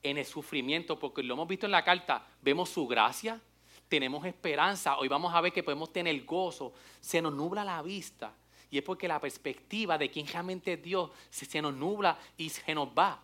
en 0.03 0.17
el 0.17 0.25
sufrimiento, 0.25 0.99
porque 0.99 1.23
lo 1.23 1.33
hemos 1.33 1.47
visto 1.47 1.65
en 1.65 1.71
la 1.71 1.83
carta, 1.83 2.27
vemos 2.41 2.69
su 2.69 2.87
gracia, 2.87 3.41
tenemos 3.87 4.25
esperanza, 4.25 4.97
hoy 4.97 5.07
vamos 5.07 5.33
a 5.33 5.41
ver 5.41 5.51
que 5.51 5.63
podemos 5.63 5.91
tener 5.91 6.23
gozo, 6.23 6.73
se 6.99 7.21
nos 7.21 7.33
nubla 7.33 7.63
la 7.63 7.81
vista. 7.81 8.33
Y 8.69 8.77
es 8.77 8.83
porque 8.83 9.07
la 9.07 9.19
perspectiva 9.19 9.97
de 9.97 10.09
quién 10.09 10.27
realmente 10.27 10.73
es 10.73 10.81
Dios 10.81 11.11
se, 11.29 11.45
se 11.45 11.61
nos 11.61 11.73
nubla 11.73 12.17
y 12.35 12.49
se 12.49 12.73
nos 12.73 12.89
va. 12.89 13.21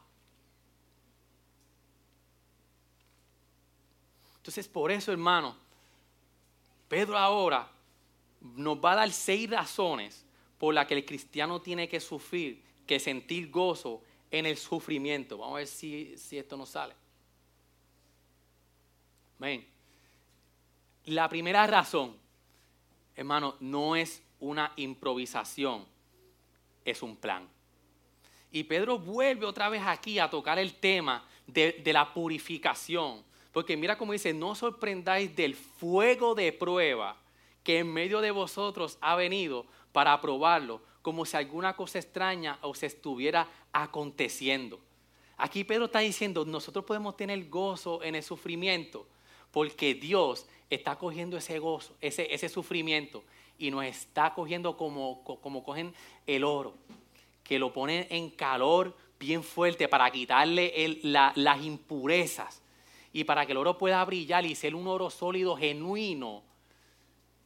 Entonces, 4.41 4.67
por 4.67 4.91
eso, 4.91 5.11
hermano, 5.11 5.55
Pedro 6.87 7.15
ahora 7.15 7.71
nos 8.41 8.83
va 8.83 8.93
a 8.93 8.95
dar 8.95 9.11
seis 9.11 9.47
razones 9.47 10.25
por 10.57 10.73
las 10.73 10.87
que 10.87 10.95
el 10.95 11.05
cristiano 11.05 11.61
tiene 11.61 11.87
que 11.87 11.99
sufrir, 11.99 12.63
que 12.87 12.99
sentir 12.99 13.51
gozo 13.51 14.01
en 14.31 14.47
el 14.47 14.57
sufrimiento. 14.57 15.37
Vamos 15.37 15.53
a 15.53 15.57
ver 15.57 15.67
si, 15.67 16.17
si 16.17 16.39
esto 16.39 16.57
nos 16.57 16.69
sale. 16.69 16.95
Amén. 19.37 19.67
La 21.05 21.29
primera 21.29 21.67
razón, 21.67 22.17
hermano, 23.15 23.57
no 23.59 23.95
es 23.95 24.23
una 24.39 24.73
improvisación, 24.75 25.85
es 26.83 27.03
un 27.03 27.15
plan. 27.15 27.47
Y 28.51 28.63
Pedro 28.63 28.97
vuelve 28.97 29.45
otra 29.45 29.69
vez 29.69 29.83
aquí 29.85 30.17
a 30.17 30.31
tocar 30.31 30.57
el 30.57 30.73
tema 30.73 31.27
de, 31.45 31.73
de 31.73 31.93
la 31.93 32.11
purificación 32.11 33.29
porque 33.51 33.75
mira 33.75 33.97
cómo 33.97 34.13
dice, 34.13 34.33
no 34.33 34.55
sorprendáis 34.55 35.35
del 35.35 35.55
fuego 35.55 36.35
de 36.35 36.53
prueba 36.53 37.17
que 37.63 37.79
en 37.79 37.91
medio 37.91 38.21
de 38.21 38.31
vosotros 38.31 38.97
ha 39.01 39.15
venido 39.15 39.65
para 39.91 40.19
probarlo, 40.21 40.81
como 41.01 41.25
si 41.25 41.35
alguna 41.35 41.75
cosa 41.75 41.99
extraña 41.99 42.57
os 42.61 42.81
estuviera 42.83 43.47
aconteciendo. 43.73 44.79
Aquí 45.37 45.63
Pedro 45.63 45.85
está 45.85 45.99
diciendo, 45.99 46.45
nosotros 46.45 46.85
podemos 46.85 47.17
tener 47.17 47.49
gozo 47.49 48.01
en 48.03 48.15
el 48.15 48.23
sufrimiento, 48.23 49.07
porque 49.51 49.95
Dios 49.95 50.47
está 50.69 50.95
cogiendo 50.95 51.37
ese 51.37 51.59
gozo, 51.59 51.95
ese, 51.99 52.33
ese 52.33 52.47
sufrimiento, 52.47 53.23
y 53.57 53.69
nos 53.69 53.83
está 53.85 54.33
cogiendo 54.33 54.77
como, 54.77 55.23
como 55.23 55.63
cogen 55.63 55.93
el 56.25 56.43
oro, 56.43 56.75
que 57.43 57.59
lo 57.59 57.73
ponen 57.73 58.07
en 58.09 58.29
calor 58.29 58.95
bien 59.19 59.43
fuerte 59.43 59.87
para 59.87 60.09
quitarle 60.09 60.99
las 61.03 61.63
impurezas 61.63 62.60
y 63.13 63.23
para 63.23 63.45
que 63.45 63.51
el 63.51 63.57
oro 63.57 63.77
pueda 63.77 64.03
brillar 64.05 64.45
y 64.45 64.55
ser 64.55 64.75
un 64.75 64.87
oro 64.87 65.09
sólido, 65.09 65.57
genuino, 65.57 66.43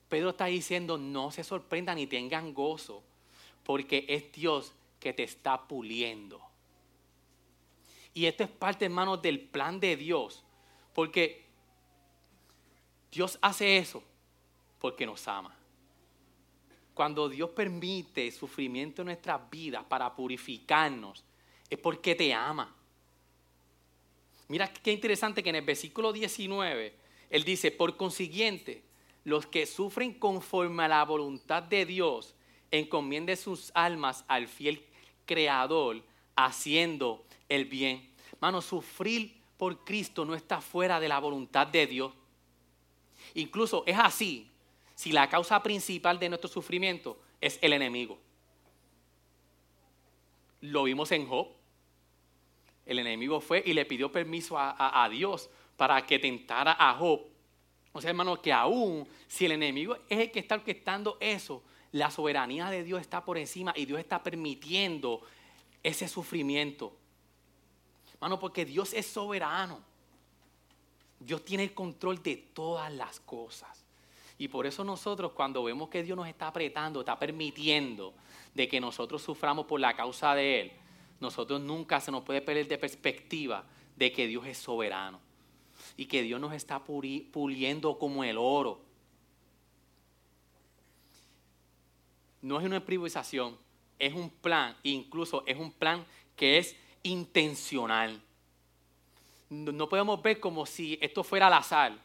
Pedro 0.10 0.30
está 0.30 0.46
diciendo, 0.46 0.98
no 0.98 1.32
se 1.32 1.44
sorprendan 1.44 1.96
ni 1.98 2.08
tengan 2.08 2.54
gozo, 2.54 3.04
porque 3.64 4.06
es 4.08 4.32
Dios 4.32 4.74
que 5.00 5.14
te 5.14 5.24
está 5.24 5.68
puliendo. 5.68 6.42
Y 8.14 8.28
esto 8.28 8.44
es 8.44 8.50
parte, 8.50 8.86
hermanos, 8.86 9.22
del 9.22 9.40
plan 9.40 9.80
de 9.80 9.98
Dios, 9.98 10.44
porque 10.94 11.46
Dios 13.12 13.38
hace 13.42 13.78
eso 13.78 14.04
porque 14.80 15.06
nos 15.06 15.28
ama. 15.28 15.56
Cuando 16.94 17.28
Dios 17.28 17.50
permite 17.50 18.32
sufrimiento 18.32 19.02
en 19.02 19.08
nuestras 19.08 19.50
vidas 19.50 19.84
para 19.84 20.14
purificarnos, 20.16 21.24
es 21.70 21.80
porque 21.80 22.14
te 22.14 22.34
ama. 22.34 22.74
Mira 24.48 24.72
qué 24.72 24.92
interesante 24.92 25.42
que 25.42 25.50
en 25.50 25.56
el 25.56 25.66
versículo 25.66 26.14
19 26.14 26.94
él 27.30 27.44
dice, 27.44 27.72
por 27.72 27.98
consiguiente, 27.98 28.84
los 29.24 29.48
que 29.48 29.66
sufren 29.66 30.14
conforme 30.14 30.84
a 30.84 30.88
la 30.88 31.04
voluntad 31.04 31.64
de 31.64 31.86
Dios, 31.86 32.36
encomienden 32.72 33.38
sus 33.38 33.72
almas 33.74 34.24
al 34.28 34.48
fiel 34.48 34.86
Creador, 35.26 36.04
haciendo 36.36 37.26
el 37.50 37.66
bien. 37.66 38.08
Mano, 38.40 38.62
sufrir 38.62 39.36
por 39.58 39.84
Cristo 39.84 40.26
no 40.26 40.36
está 40.36 40.62
fuera 40.62 41.00
de 41.00 41.08
la 41.08 41.20
voluntad 41.20 41.66
de 41.66 41.88
Dios. 41.88 42.14
Incluso 43.34 43.84
es 43.88 43.98
así 43.98 44.52
si 44.94 45.12
la 45.12 45.28
causa 45.30 45.64
principal 45.64 46.20
de 46.20 46.30
nuestro 46.30 46.50
sufrimiento 46.50 47.20
es 47.42 47.58
el 47.62 47.74
enemigo. 47.74 48.20
Lo 50.62 50.84
vimos 50.84 51.12
en 51.12 51.28
Job 51.28 51.48
el 52.86 53.00
enemigo 53.00 53.42
fue 53.42 53.64
y 53.66 53.74
le 53.74 53.86
pidió 53.86 54.12
permiso 54.12 54.56
a, 54.58 55.08
Dios 55.10 55.50
para 55.76 56.06
que 56.06 56.20
tentara 56.20 56.76
a 56.78 56.94
Job. 56.94 57.22
O 57.92 58.02
sea, 58.02 58.10
hermano, 58.10 58.42
que 58.42 58.54
aún 58.54 59.08
si 59.28 59.46
el 59.46 59.54
enemigo 59.54 59.96
es 60.10 60.20
el 60.20 60.32
que 60.32 60.40
está 60.40 60.56
orquestando 60.56 61.18
eso, 61.20 61.64
la 61.92 62.12
soberanía 62.12 62.70
de 62.70 62.84
Dios 62.84 63.02
está 63.02 63.24
por 63.24 63.38
encima 63.38 63.74
y 63.76 63.86
Dios 63.86 64.00
está 64.00 64.22
permitiendo 64.22 65.22
ese 65.82 66.08
sufrimiento. 66.08 66.96
Hermano, 68.14 68.40
porque 68.40 68.66
Dios 68.66 68.94
es 68.94 69.06
soberano. 69.06 69.80
Dios 71.20 71.44
tiene 71.46 71.64
el 71.64 71.74
control 71.74 72.22
de 72.22 72.36
todas 72.36 72.94
las 72.94 73.20
cosas. 73.20 73.86
Y 74.38 74.48
por 74.50 74.66
eso 74.66 74.84
nosotros 74.84 75.32
cuando 75.32 75.64
vemos 75.64 75.90
que 75.90 76.04
Dios 76.04 76.18
nos 76.18 76.28
está 76.28 76.48
apretando, 76.48 77.00
está 77.00 77.18
permitiendo 77.18 78.14
de 78.54 78.68
que 78.68 78.82
nosotros 78.82 79.22
suframos 79.22 79.66
por 79.66 79.80
la 79.80 79.96
causa 79.96 80.36
de 80.36 80.62
Él, 80.62 80.72
nosotros 81.20 81.62
nunca 81.62 82.02
se 82.02 82.12
nos 82.12 82.24
puede 82.24 82.42
perder 82.42 82.68
de 82.68 82.78
perspectiva 82.78 83.66
de 83.96 84.12
que 84.12 84.28
Dios 84.28 84.46
es 84.46 84.58
soberano 84.58 85.20
y 85.98 86.06
que 86.06 86.22
Dios 86.22 86.40
nos 86.40 86.54
está 86.54 86.84
puliendo 86.84 87.98
como 87.98 88.24
el 88.24 88.38
oro. 88.38 88.82
No 92.42 92.60
es 92.60 92.66
una 92.66 92.78
improvisación, 92.78 93.58
es 93.98 94.14
un 94.14 94.30
plan, 94.30 94.76
incluso 94.84 95.44
es 95.48 95.58
un 95.58 95.72
plan 95.72 96.06
que 96.36 96.58
es 96.58 96.76
intencional. 97.04 98.22
No 99.50 99.88
podemos 99.88 100.22
ver 100.22 100.40
como 100.40 100.66
si 100.66 100.98
esto 101.02 101.24
fuera 101.24 101.48
al 101.48 101.54
azar. 101.54 101.98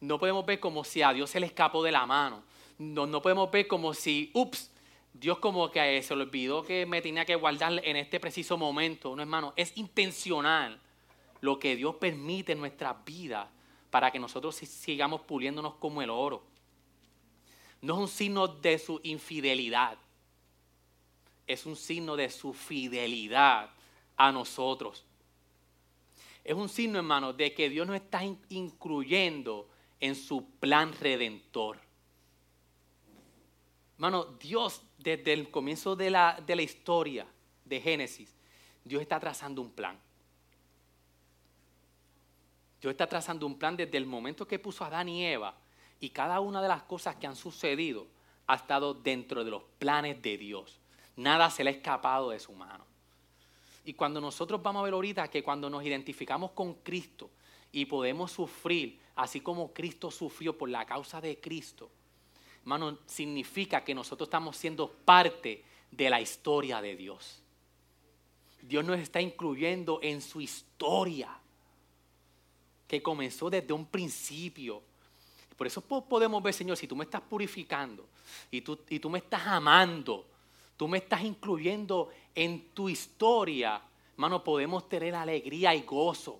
No 0.00 0.18
podemos 0.18 0.44
ver 0.44 0.60
como 0.60 0.84
si 0.84 1.02
a 1.02 1.12
Dios 1.12 1.30
se 1.30 1.40
le 1.40 1.46
escapó 1.46 1.82
de 1.82 1.92
la 1.92 2.06
mano. 2.06 2.42
No, 2.78 3.06
no 3.06 3.20
podemos 3.20 3.50
ver 3.50 3.66
como 3.66 3.94
si, 3.94 4.30
ups, 4.34 4.70
Dios 5.18 5.38
como 5.38 5.70
que 5.70 6.02
se 6.02 6.14
le 6.14 6.22
olvidó 6.22 6.62
que 6.62 6.86
me 6.86 7.02
tenía 7.02 7.24
que 7.24 7.34
guardar 7.34 7.80
en 7.84 7.96
este 7.96 8.20
preciso 8.20 8.56
momento. 8.56 9.16
No, 9.16 9.22
hermano, 9.22 9.52
es 9.56 9.76
intencional 9.76 10.80
lo 11.40 11.58
que 11.58 11.74
Dios 11.74 11.96
permite 11.96 12.52
en 12.52 12.60
nuestras 12.60 13.04
vidas 13.04 13.48
para 13.90 14.10
que 14.12 14.18
nosotros 14.18 14.54
sigamos 14.54 15.22
puliéndonos 15.22 15.74
como 15.74 16.02
el 16.02 16.10
oro. 16.10 16.44
No 17.80 17.94
es 17.94 18.00
un 18.00 18.08
signo 18.08 18.46
de 18.46 18.78
su 18.78 19.00
infidelidad, 19.02 19.98
es 21.46 21.66
un 21.66 21.74
signo 21.74 22.14
de 22.14 22.30
su 22.30 22.52
fidelidad 22.52 23.70
a 24.16 24.30
nosotros. 24.30 25.04
Es 26.44 26.54
un 26.54 26.68
signo, 26.68 26.98
hermano, 26.98 27.32
de 27.32 27.52
que 27.54 27.68
Dios 27.68 27.86
nos 27.86 27.96
está 27.96 28.22
incluyendo 28.48 29.68
en 30.00 30.14
su 30.14 30.48
plan 30.60 30.92
redentor. 31.00 31.80
Hermano, 33.96 34.24
Dios 34.40 34.82
desde 34.98 35.32
el 35.32 35.50
comienzo 35.50 35.96
de 35.96 36.10
la, 36.10 36.42
de 36.44 36.56
la 36.56 36.62
historia 36.62 37.26
de 37.64 37.80
Génesis, 37.80 38.34
Dios 38.84 39.02
está 39.02 39.18
trazando 39.18 39.62
un 39.62 39.70
plan. 39.70 39.98
Dios 42.80 42.92
está 42.92 43.06
trazando 43.06 43.46
un 43.46 43.58
plan 43.58 43.76
desde 43.76 43.96
el 43.96 44.06
momento 44.06 44.46
que 44.46 44.58
puso 44.58 44.84
a 44.84 44.88
Adán 44.88 45.08
y 45.08 45.24
Eva 45.24 45.54
y 46.00 46.10
cada 46.10 46.40
una 46.40 46.62
de 46.62 46.68
las 46.68 46.82
cosas 46.82 47.16
que 47.16 47.26
han 47.26 47.36
sucedido 47.36 48.06
ha 48.46 48.54
estado 48.54 48.94
dentro 48.94 49.44
de 49.44 49.50
los 49.50 49.62
planes 49.78 50.20
de 50.22 50.38
Dios. 50.38 50.78
Nada 51.16 51.50
se 51.50 51.64
le 51.64 51.70
ha 51.70 51.72
escapado 51.72 52.30
de 52.30 52.38
su 52.38 52.52
mano. 52.52 52.84
Y 53.84 53.94
cuando 53.94 54.20
nosotros 54.20 54.62
vamos 54.62 54.80
a 54.80 54.84
ver 54.84 54.94
ahorita 54.94 55.28
que 55.28 55.42
cuando 55.42 55.68
nos 55.68 55.84
identificamos 55.84 56.52
con 56.52 56.74
Cristo 56.74 57.30
y 57.72 57.86
podemos 57.86 58.30
sufrir, 58.30 59.00
así 59.16 59.40
como 59.40 59.72
Cristo 59.72 60.10
sufrió 60.10 60.56
por 60.56 60.68
la 60.68 60.86
causa 60.86 61.20
de 61.20 61.40
Cristo, 61.40 61.90
hermano, 62.68 62.98
significa 63.06 63.82
que 63.82 63.94
nosotros 63.94 64.26
estamos 64.26 64.54
siendo 64.54 64.92
parte 64.92 65.64
de 65.90 66.10
la 66.10 66.20
historia 66.20 66.82
de 66.82 66.96
Dios. 66.96 67.40
Dios 68.60 68.84
nos 68.84 68.98
está 68.98 69.22
incluyendo 69.22 70.00
en 70.02 70.20
su 70.20 70.42
historia, 70.42 71.30
que 72.86 73.02
comenzó 73.02 73.48
desde 73.48 73.72
un 73.72 73.86
principio. 73.86 74.82
Por 75.56 75.66
eso 75.66 75.80
podemos 75.80 76.42
ver, 76.42 76.52
Señor, 76.52 76.76
si 76.76 76.86
tú 76.86 76.94
me 76.94 77.04
estás 77.04 77.22
purificando 77.22 78.06
y 78.50 78.60
tú, 78.60 78.78
y 78.90 78.98
tú 78.98 79.08
me 79.08 79.20
estás 79.20 79.46
amando, 79.46 80.26
tú 80.76 80.88
me 80.88 80.98
estás 80.98 81.22
incluyendo 81.22 82.10
en 82.34 82.68
tu 82.74 82.90
historia, 82.90 83.80
hermano, 84.12 84.44
podemos 84.44 84.86
tener 84.90 85.14
alegría 85.14 85.74
y 85.74 85.80
gozo. 85.80 86.38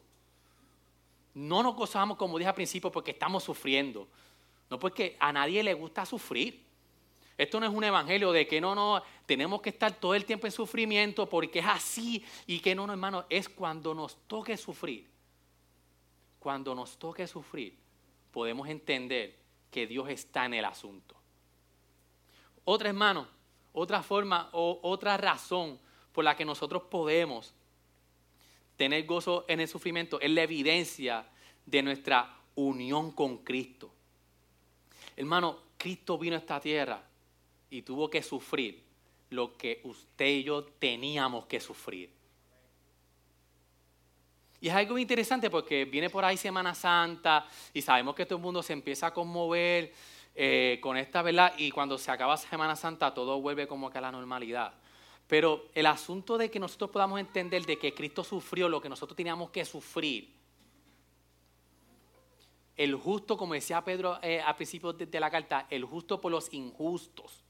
No 1.33 1.63
nos 1.63 1.75
gozamos, 1.75 2.19
como 2.19 2.37
dije 2.37 2.51
al 2.51 2.55
principio, 2.55 2.93
porque 2.93 3.13
estamos 3.13 3.45
sufriendo. 3.45 4.09
No 4.71 4.79
porque 4.79 5.17
a 5.19 5.33
nadie 5.33 5.63
le 5.63 5.75
gusta 5.75 6.05
sufrir. 6.05 6.65
Esto 7.37 7.61
no 7.61 7.67
es 7.67 7.73
un 7.73 7.85
evangelio 7.85 8.33
de 8.33 8.49
que 8.49 8.61
no, 8.61 8.75
no, 8.75 9.03
tenemos 9.25 9.63
que 9.63 9.71
estar 9.71 9.93
todo 9.93 10.15
el 10.15 10.25
tiempo 10.25 10.47
en 10.47 10.53
sufrimiento 10.53 11.29
porque 11.29 11.61
es 11.61 11.67
así 11.67 12.25
y 12.47 12.59
que 12.59 12.75
no, 12.75 12.87
no, 12.87 12.93
hermano, 12.93 13.27
es 13.31 13.49
cuando 13.49 13.95
nos 13.95 14.17
toque 14.27 14.57
sufrir. 14.57 15.09
Cuando 16.41 16.75
nos 16.75 16.99
toque 16.99 17.27
sufrir, 17.27 17.79
podemos 18.33 18.69
entender 18.69 19.37
que 19.71 19.87
Dios 19.87 20.09
está 20.09 20.47
en 20.47 20.55
el 20.55 20.65
asunto. 20.65 21.15
Otra, 22.65 22.89
hermano, 22.89 23.29
otra 23.73 24.03
forma 24.03 24.51
o 24.53 24.81
otra 24.83 25.17
razón 25.17 25.79
por 26.13 26.25
la 26.25 26.37
que 26.37 26.45
nosotros 26.45 26.83
podemos 26.91 27.55
tener 28.77 29.07
gozo 29.07 29.45
en 29.49 29.61
el 29.61 29.69
sufrimiento 29.69 30.21
es 30.21 30.31
la 30.31 30.43
evidencia 30.43 31.27
de 31.67 31.83
nuestra 31.83 32.37
unión 32.55 33.13
con 33.13 33.39
Cristo. 33.39 33.93
Hermano, 35.19 35.59
Cristo 35.77 36.17
vino 36.17 36.37
a 36.37 36.39
esta 36.39 36.61
tierra 36.61 37.03
y 37.71 37.83
tuvo 37.83 38.09
que 38.09 38.23
sufrir 38.23 38.81
lo 39.31 39.59
que 39.59 39.81
usted 39.83 40.27
y 40.27 40.45
yo 40.45 40.63
teníamos 40.63 41.47
que 41.47 41.59
sufrir. 41.59 42.09
Y 44.61 44.69
es 44.69 44.75
algo 44.75 44.97
interesante 44.97 45.51
porque 45.51 45.87
viene 45.87 46.09
por 46.09 46.25
ahí 46.25 46.37
Semana 46.37 46.73
Santa 46.73 47.49
y 47.75 47.83
sabemos 47.83 48.15
que 48.15 48.27
todo 48.27 48.37
el 48.37 48.45
mundo 48.45 48.63
se 48.63 48.73
empieza 48.73 49.09
a 49.09 49.13
conmover 49.13 49.93
eh, 50.37 50.79
con 50.81 50.97
esta 50.97 51.21
verdad 51.21 51.53
y 51.59 51.73
cuando 51.73 51.99
se 51.99 52.13
acaba 52.13 52.37
Semana 52.37 52.77
Santa 52.77 53.13
todo 53.13 53.41
vuelve 53.41 53.67
como 53.67 53.91
a 53.93 54.01
la 54.01 54.13
normalidad. 54.13 54.73
Pero 55.27 55.67
el 55.75 55.87
asunto 55.87 56.39
de 56.39 56.49
que 56.49 56.61
nosotros 56.61 56.91
podamos 56.91 57.19
entender 57.19 57.67
de 57.67 57.77
que 57.77 57.93
Cristo 57.93 58.23
sufrió 58.23 58.69
lo 58.69 58.81
que 58.81 58.89
nosotros 58.89 59.17
teníamos 59.17 59.51
que 59.51 59.65
sufrir. 59.65 60.38
El 62.79 62.95
justo, 62.95 63.37
como 63.37 63.55
decía 63.55 63.83
Pedro 63.83 64.21
eh, 64.23 64.41
al 64.41 64.55
principio 64.55 64.93
de 64.93 65.21
la 65.21 65.29
carta, 65.29 65.67
el 65.69 65.85
justo 65.85 66.21
por 66.21 66.31
los 66.31 66.55
injustos. 66.55 67.43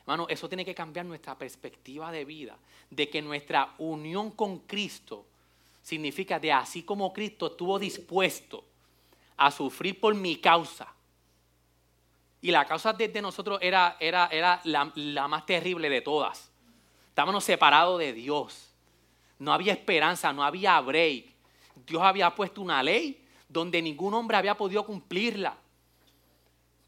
Hermano, 0.00 0.26
eso 0.28 0.48
tiene 0.48 0.64
que 0.64 0.74
cambiar 0.74 1.06
nuestra 1.06 1.38
perspectiva 1.38 2.10
de 2.10 2.24
vida, 2.24 2.58
de 2.90 3.08
que 3.08 3.22
nuestra 3.22 3.74
unión 3.78 4.32
con 4.32 4.58
Cristo 4.58 5.24
significa 5.80 6.40
de 6.40 6.50
así 6.50 6.82
como 6.82 7.12
Cristo 7.12 7.46
estuvo 7.46 7.78
dispuesto 7.78 8.64
a 9.36 9.52
sufrir 9.52 10.00
por 10.00 10.16
mi 10.16 10.34
causa. 10.36 10.92
Y 12.42 12.50
la 12.50 12.64
causa 12.64 12.92
de, 12.92 13.22
nosotros 13.22 13.60
era, 13.62 13.96
era, 14.00 14.26
era 14.32 14.60
la, 14.64 14.90
la 14.96 15.28
más 15.28 15.46
terrible 15.46 15.88
de 15.88 16.00
todas. 16.00 16.50
Estábamos 17.08 17.44
separados 17.44 18.00
de 18.00 18.12
Dios. 18.12 18.68
No 19.38 19.52
había 19.52 19.74
esperanza, 19.74 20.32
no 20.32 20.42
había 20.42 20.80
break. 20.80 21.26
Dios 21.86 22.02
había 22.02 22.34
puesto 22.34 22.60
una 22.60 22.82
ley 22.82 23.20
donde 23.50 23.82
ningún 23.82 24.14
hombre 24.14 24.36
había 24.36 24.56
podido 24.56 24.86
cumplirla. 24.86 25.58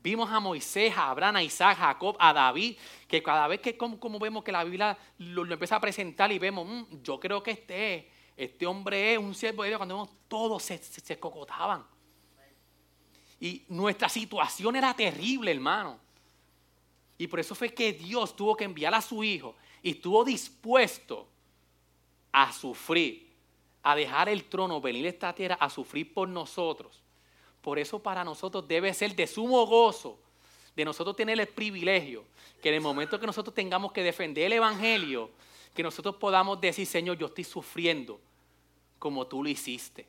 Vimos 0.03 0.31
a 0.31 0.40
Moisés, 0.40 0.96
a 0.96 1.11
Abraham, 1.11 1.37
a 1.37 1.42
Isaac, 1.42 1.79
a 1.79 1.87
Jacob, 1.87 2.16
a 2.18 2.33
David, 2.33 2.77
que 3.07 3.22
cada 3.22 3.46
vez 3.46 3.61
que 3.61 3.77
como, 3.77 4.18
vemos 4.18 4.42
que 4.42 4.51
la 4.51 4.64
Biblia 4.64 4.96
lo, 5.18 5.44
empieza 5.44 5.77
a 5.77 5.81
presentar 5.81 6.33
y 6.33 6.38
vemos, 6.38 6.66
mm, 6.66 7.03
yo 7.03 7.20
creo 7.20 7.42
que 7.42 7.53
este, 7.53 8.11
este 8.37 8.66
hombre 8.66 9.12
es 9.12 9.18
un 9.18 9.35
siervo 9.35 9.62
de 9.62 9.70
Dios, 9.70 9.79
cuando 9.79 9.96
vemos 9.96 10.11
todos 10.29 10.62
se, 10.62 10.79
se, 10.79 11.18
cocotaban. 11.18 11.85
Y 13.38 13.64
nuestra 13.68 14.09
situación 14.09 14.75
era 14.77 14.94
terrible, 14.94 15.51
hermano. 15.51 15.98
Y 17.18 17.27
por 17.27 17.40
eso 17.40 17.55
fue 17.55 17.72
que 17.72 17.92
Dios 17.92 18.35
tuvo 18.35 18.57
que 18.57 18.64
enviar 18.64 18.94
a 18.94 19.01
su 19.01 19.22
hijo 19.22 19.57
y 19.83 19.90
estuvo 19.90 20.25
dispuesto 20.25 21.29
a 22.33 22.53
sufrir, 22.53 23.31
a 23.82 23.94
dejar 23.96 24.28
el 24.28 24.44
trono, 24.44 24.80
venir 24.80 25.06
a 25.06 25.10
esta 25.10 25.34
tierra 25.34 25.56
a 25.60 25.68
sufrir 25.68 26.12
por 26.12 26.28
nosotros 26.28 27.02
por 27.62 27.78
eso 27.78 28.02
para 28.02 28.24
nosotros 28.24 28.66
debe 28.66 28.92
ser 28.92 29.14
de 29.14 29.26
sumo 29.26 29.64
gozo, 29.66 30.18
de 30.74 30.84
nosotros 30.84 31.16
tener 31.16 31.38
el 31.40 31.46
privilegio, 31.46 32.24
que 32.60 32.68
en 32.68 32.74
el 32.74 32.80
momento 32.80 33.18
que 33.18 33.26
nosotros 33.26 33.54
tengamos 33.54 33.92
que 33.92 34.02
defender 34.02 34.46
el 34.46 34.54
Evangelio, 34.54 35.30
que 35.72 35.82
nosotros 35.82 36.16
podamos 36.16 36.60
decir, 36.60 36.86
Señor, 36.86 37.16
yo 37.16 37.26
estoy 37.26 37.44
sufriendo 37.44 38.20
como 38.98 39.26
tú 39.26 39.42
lo 39.42 39.48
hiciste. 39.48 40.06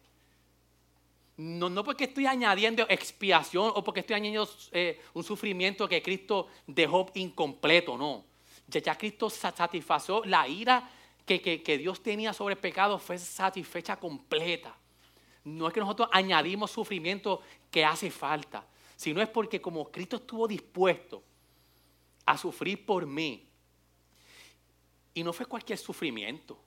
No, 1.37 1.69
no 1.69 1.83
porque 1.83 2.05
estoy 2.05 2.25
añadiendo 2.25 2.85
expiación 2.89 3.71
o 3.75 3.83
porque 3.83 4.01
estoy 4.01 4.15
añadiendo 4.15 4.49
eh, 4.71 5.01
un 5.13 5.23
sufrimiento 5.23 5.87
que 5.87 6.01
Cristo 6.01 6.47
dejó 6.67 7.09
incompleto, 7.13 7.97
no. 7.97 8.23
Ya, 8.67 8.81
ya 8.81 8.97
Cristo 8.97 9.29
satisfació 9.29 10.23
la 10.25 10.47
ira 10.47 10.89
que, 11.25 11.63
que 11.63 11.77
Dios 11.77 12.01
tenía 12.01 12.33
sobre 12.33 12.55
el 12.55 12.59
pecado, 12.59 12.99
fue 12.99 13.17
satisfecha 13.17 13.97
completa. 13.97 14.75
No 15.43 15.67
es 15.67 15.73
que 15.73 15.79
nosotros 15.79 16.09
añadimos 16.11 16.71
sufrimiento 16.71 17.41
que 17.69 17.83
hace 17.83 18.09
falta, 18.11 18.65
sino 18.95 19.21
es 19.21 19.29
porque 19.29 19.61
como 19.61 19.91
Cristo 19.91 20.17
estuvo 20.17 20.47
dispuesto 20.47 21.23
a 22.25 22.37
sufrir 22.37 22.85
por 22.85 23.05
mí, 23.05 23.47
y 25.13 25.23
no 25.23 25.33
fue 25.33 25.45
cualquier 25.45 25.77
sufrimiento. 25.77 26.57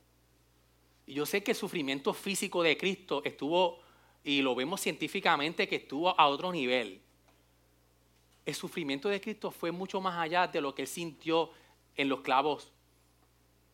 Y 1.06 1.14
yo 1.14 1.26
sé 1.26 1.42
que 1.42 1.52
el 1.52 1.56
sufrimiento 1.56 2.12
físico 2.14 2.62
de 2.62 2.76
Cristo 2.76 3.22
estuvo, 3.24 3.80
y 4.22 4.42
lo 4.42 4.54
vemos 4.54 4.80
científicamente, 4.80 5.68
que 5.68 5.76
estuvo 5.76 6.18
a 6.18 6.28
otro 6.28 6.52
nivel. 6.52 7.00
El 8.44 8.54
sufrimiento 8.54 9.08
de 9.08 9.20
Cristo 9.20 9.50
fue 9.50 9.72
mucho 9.72 10.00
más 10.00 10.16
allá 10.18 10.46
de 10.46 10.60
lo 10.60 10.74
que 10.74 10.82
él 10.82 10.88
sintió 10.88 11.50
en 11.96 12.08
los 12.08 12.20
clavos 12.20 12.72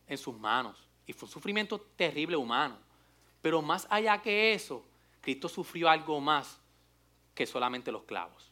en 0.07 0.19
sus 0.19 0.39
manos. 0.39 0.77
Y 1.07 1.13
fue 1.13 1.27
un 1.27 1.33
sufrimiento 1.33 1.81
terrible 1.97 2.37
humano. 2.37 2.77
Pero 3.41 3.61
más 3.61 3.87
allá 3.91 4.21
que 4.23 4.55
eso, 4.55 4.85
Cristo 5.21 5.49
sufrió 5.49 5.89
algo 5.89 6.21
más 6.21 6.59
que 7.35 7.47
solamente 7.47 7.91
los 7.91 8.03
clavos. 8.05 8.51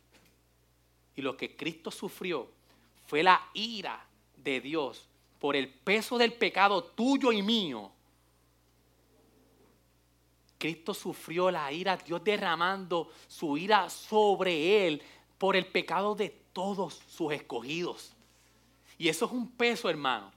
Y 1.17 1.23
lo 1.23 1.37
que 1.37 1.57
Cristo 1.57 1.91
sufrió 1.91 2.49
fue 3.07 3.23
la 3.23 3.41
ira 3.55 4.05
de 4.37 4.61
Dios 4.61 5.07
por 5.39 5.57
el 5.57 5.69
peso 5.69 6.19
del 6.19 6.33
pecado 6.33 6.83
tuyo 6.83 7.33
y 7.33 7.43
mío. 7.43 7.91
Cristo 10.59 10.93
sufrió 10.93 11.51
la 11.51 11.73
ira, 11.73 11.97
Dios 11.97 12.23
derramando 12.23 13.11
su 13.27 13.57
ira 13.57 13.89
sobre 13.89 14.87
él 14.87 15.03
por 15.39 15.57
el 15.57 15.67
pecado 15.67 16.15
de 16.15 16.29
todos 16.53 17.01
sus 17.09 17.33
escogidos. 17.33 18.13
Y 18.99 19.09
eso 19.09 19.25
es 19.25 19.33
un 19.33 19.51
peso, 19.51 19.89
hermano, 19.89 20.31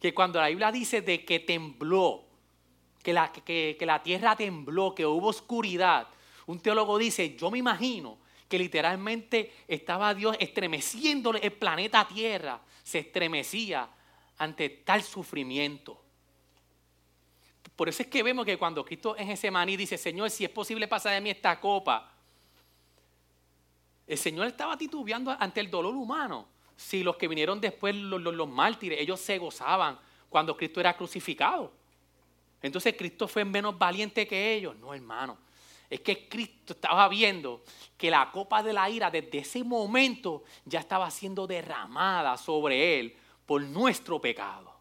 que 0.00 0.14
cuando 0.14 0.40
la 0.40 0.48
Biblia 0.48 0.70
dice 0.70 1.02
de 1.02 1.24
que 1.24 1.40
tembló, 1.40 2.24
que 3.02 3.12
la, 3.12 3.32
que, 3.32 3.76
la 3.80 4.02
tierra 4.02 4.36
tembló, 4.36 4.94
que 4.94 5.06
hubo 5.06 5.28
oscuridad. 5.28 6.08
Un 6.46 6.60
teólogo 6.60 6.98
dice, 6.98 7.36
yo 7.36 7.50
me 7.50 7.58
imagino 7.58 8.18
que 8.48 8.58
literalmente 8.58 9.52
estaba 9.66 10.14
Dios 10.14 10.36
estremeciendo 10.40 11.32
el 11.34 11.52
planeta 11.52 12.06
Tierra, 12.08 12.60
se 12.82 13.00
estremecía 13.00 13.88
ante 14.38 14.68
tal 14.70 15.02
sufrimiento. 15.02 16.00
Por 17.76 17.88
eso 17.88 18.02
es 18.02 18.08
que 18.08 18.22
vemos 18.22 18.44
que 18.44 18.56
cuando 18.56 18.84
Cristo 18.84 19.16
en 19.16 19.30
ese 19.30 19.50
maní 19.50 19.76
dice, 19.76 19.98
Señor, 19.98 20.30
si 20.30 20.44
es 20.44 20.50
posible 20.50 20.88
pasar 20.88 21.12
de 21.12 21.20
mí 21.20 21.30
esta 21.30 21.60
copa, 21.60 22.12
el 24.06 24.18
Señor 24.18 24.46
estaba 24.46 24.76
titubeando 24.76 25.36
ante 25.38 25.60
el 25.60 25.70
dolor 25.70 25.94
humano. 25.94 26.48
Si 26.78 27.02
los 27.02 27.16
que 27.16 27.26
vinieron 27.26 27.60
después, 27.60 27.92
los, 27.92 28.48
mártires, 28.48 29.00
ellos 29.00 29.18
se 29.18 29.36
gozaban 29.36 29.98
cuando 30.28 30.56
Cristo 30.56 30.78
era 30.78 30.96
crucificado. 30.96 31.72
Entonces 32.62 32.94
Cristo 32.96 33.26
fue 33.26 33.44
menos 33.44 33.76
valiente 33.76 34.28
que 34.28 34.54
ellos. 34.54 34.76
No, 34.76 34.94
hermano. 34.94 35.36
Es 35.90 36.00
que 36.00 36.28
Cristo 36.28 36.74
estaba 36.74 37.08
viendo 37.08 37.64
que 37.96 38.10
la 38.12 38.30
copa 38.30 38.62
de 38.62 38.72
la 38.72 38.88
ira 38.88 39.10
desde 39.10 39.38
ese 39.38 39.64
momento 39.64 40.44
ya 40.64 40.78
estaba 40.78 41.10
siendo 41.10 41.48
derramada 41.48 42.36
sobre 42.36 43.00
él 43.00 43.16
por 43.44 43.60
nuestro 43.60 44.20
pecado. 44.20 44.72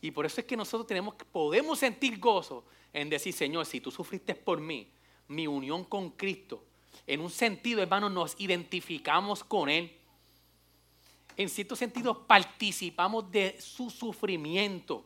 Y 0.00 0.12
por 0.12 0.24
eso 0.24 0.40
es 0.40 0.46
que 0.46 0.56
nosotros 0.56 0.86
tenemos, 0.86 1.14
podemos 1.30 1.78
sentir 1.78 2.18
gozo 2.18 2.64
en 2.90 3.10
decir, 3.10 3.34
Señor, 3.34 3.66
si 3.66 3.82
tú 3.82 3.90
sufriste 3.90 4.34
por 4.34 4.60
mí, 4.60 4.90
mi 5.28 5.46
unión 5.46 5.84
con 5.84 6.12
Cristo, 6.12 6.64
en 7.06 7.20
un 7.20 7.30
sentido, 7.30 7.82
hermano, 7.82 8.08
nos 8.08 8.34
identificamos 8.40 9.44
con 9.44 9.68
Él. 9.68 9.94
En 11.36 11.48
cierto 11.48 11.74
sentido, 11.74 12.26
participamos 12.26 13.30
de 13.30 13.60
su 13.60 13.90
sufrimiento. 13.90 15.04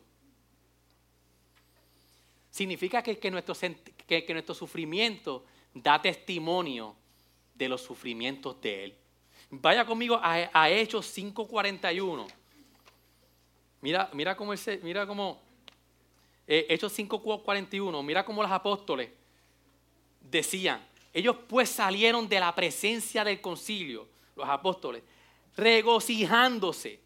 Significa 2.51 3.01
que, 3.01 3.31
nuestro, 3.31 4.53
sufrimiento 4.53 5.45
da 5.73 6.01
testimonio 6.01 6.95
de 7.55 7.69
los 7.69 7.81
sufrimientos 7.81 8.59
de 8.61 8.83
Él. 8.85 8.95
Vaya 9.49 9.85
conmigo 9.85 10.19
a, 10.21 10.49
a 10.53 10.69
Hechos 10.69 11.17
5.41. 11.17 12.27
Mira, 13.81 14.09
mira 14.13 14.35
cómo, 14.35 14.53
ese, 14.53 14.79
mira 14.83 15.07
cómo 15.07 15.39
eh, 16.51 16.65
Hechos 16.69 16.97
5.41, 16.97 18.03
mira 18.03 18.25
cómo 18.25 18.41
los 18.41 18.51
apóstoles 18.51 19.09
decían, 20.19 20.83
ellos 21.13 21.35
pues 21.47 21.69
salieron 21.69 22.27
de 22.27 22.39
la 22.39 22.53
presencia 22.53 23.23
del 23.23 23.39
concilio, 23.39 24.07
los 24.35 24.49
apóstoles, 24.49 25.03
regocijándose 25.55 26.99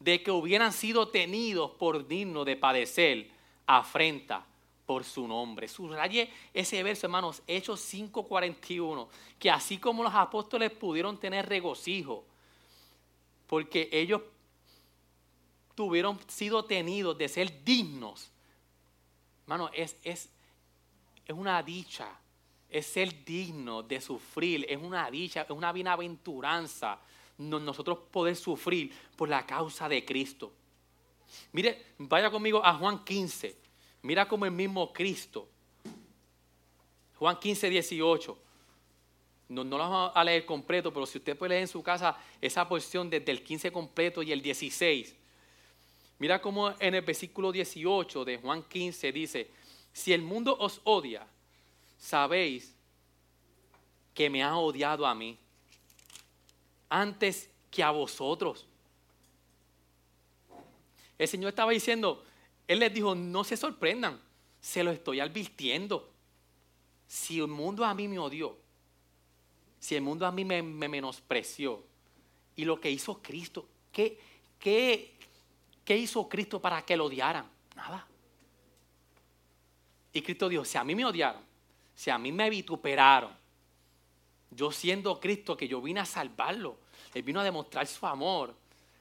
de 0.00 0.22
que 0.22 0.30
hubieran 0.30 0.72
sido 0.72 1.08
tenidos 1.08 1.70
por 1.72 2.06
dignos 2.06 2.44
de 2.44 2.56
padecer 2.56 3.30
afrenta 3.66 4.44
por 4.84 5.04
su 5.04 5.26
nombre. 5.28 5.68
Subraye 5.68 6.30
ese 6.52 6.82
verso, 6.82 7.06
hermanos, 7.06 7.42
Hechos 7.46 7.80
5:41, 7.80 9.08
que 9.38 9.50
así 9.50 9.78
como 9.78 10.02
los 10.02 10.14
apóstoles 10.14 10.70
pudieron 10.72 11.18
tener 11.18 11.48
regocijo, 11.48 12.24
porque 13.46 13.88
ellos 13.92 14.22
tuvieron 15.74 16.18
sido 16.28 16.64
tenidos 16.64 17.16
de 17.16 17.28
ser 17.28 17.64
dignos. 17.64 18.30
Hermano, 19.44 19.70
es, 19.72 19.96
es, 20.02 20.28
es 21.26 21.34
una 21.34 21.62
dicha, 21.62 22.08
es 22.68 22.86
ser 22.86 23.24
digno 23.24 23.82
de 23.82 24.00
sufrir, 24.00 24.66
es 24.68 24.80
una 24.82 25.10
dicha, 25.10 25.42
es 25.42 25.50
una 25.50 25.72
bienaventuranza 25.72 26.98
nosotros 27.48 27.98
poder 28.10 28.36
sufrir 28.36 28.92
por 29.16 29.28
la 29.28 29.46
causa 29.46 29.88
de 29.88 30.04
Cristo. 30.04 30.52
Mire, 31.52 31.86
vaya 31.98 32.30
conmigo 32.30 32.64
a 32.64 32.74
Juan 32.74 33.04
15. 33.04 33.56
Mira 34.02 34.26
como 34.26 34.44
el 34.44 34.50
mismo 34.50 34.92
Cristo. 34.92 35.48
Juan 37.18 37.38
15, 37.38 37.70
18. 37.70 38.38
No, 39.48 39.64
no 39.64 39.78
lo 39.78 39.84
vamos 39.88 40.12
a 40.14 40.24
leer 40.24 40.44
completo, 40.44 40.92
pero 40.92 41.06
si 41.06 41.18
usted 41.18 41.36
puede 41.36 41.50
leer 41.50 41.62
en 41.62 41.68
su 41.68 41.82
casa 41.82 42.16
esa 42.40 42.66
porción 42.68 43.08
desde 43.10 43.30
el 43.30 43.42
15 43.42 43.70
completo 43.70 44.22
y 44.22 44.32
el 44.32 44.42
16. 44.42 45.14
Mira 46.18 46.40
cómo 46.40 46.72
en 46.78 46.94
el 46.94 47.02
versículo 47.02 47.52
18 47.52 48.24
de 48.24 48.38
Juan 48.38 48.62
15 48.62 49.12
dice, 49.12 49.50
si 49.92 50.12
el 50.12 50.22
mundo 50.22 50.56
os 50.58 50.80
odia, 50.84 51.26
sabéis 51.98 52.74
que 54.14 54.30
me 54.30 54.42
ha 54.42 54.56
odiado 54.56 55.06
a 55.06 55.14
mí 55.14 55.38
antes 56.92 57.48
que 57.70 57.82
a 57.82 57.90
vosotros. 57.90 58.66
El 61.16 61.26
Señor 61.26 61.48
estaba 61.48 61.72
diciendo, 61.72 62.22
Él 62.68 62.80
les 62.80 62.92
dijo, 62.92 63.14
no 63.14 63.44
se 63.44 63.56
sorprendan, 63.56 64.20
se 64.60 64.84
lo 64.84 64.90
estoy 64.90 65.20
advirtiendo. 65.20 66.10
Si 67.06 67.38
el 67.38 67.48
mundo 67.48 67.84
a 67.84 67.94
mí 67.94 68.08
me 68.08 68.18
odió, 68.18 68.56
si 69.80 69.94
el 69.94 70.02
mundo 70.02 70.26
a 70.26 70.32
mí 70.32 70.44
me, 70.44 70.62
menospreció, 70.62 71.82
y 72.56 72.66
lo 72.66 72.78
que 72.78 72.90
hizo 72.90 73.22
Cristo, 73.22 73.66
¿qué, 73.90 74.18
qué, 74.58 75.14
¿Qué 75.84 75.96
hizo 75.96 76.28
Cristo 76.28 76.60
para 76.60 76.82
que 76.82 76.96
lo 76.96 77.06
odiaran? 77.06 77.50
Nada. 77.74 78.06
Y 80.12 80.20
Cristo 80.20 80.48
dijo, 80.48 80.64
si 80.64 80.76
a 80.76 80.84
mí 80.84 80.94
me 80.94 81.06
odiaron, 81.06 81.42
si 81.94 82.10
a 82.10 82.18
mí 82.18 82.30
me 82.30 82.50
vituperaron, 82.50 83.41
yo 84.54 84.70
siendo 84.70 85.18
Cristo 85.18 85.56
que 85.56 85.68
yo 85.68 85.80
vine 85.80 86.00
a 86.00 86.04
salvarlo, 86.04 86.76
Él 87.14 87.22
vino 87.22 87.40
a 87.40 87.44
demostrar 87.44 87.86
su 87.86 88.06
amor, 88.06 88.54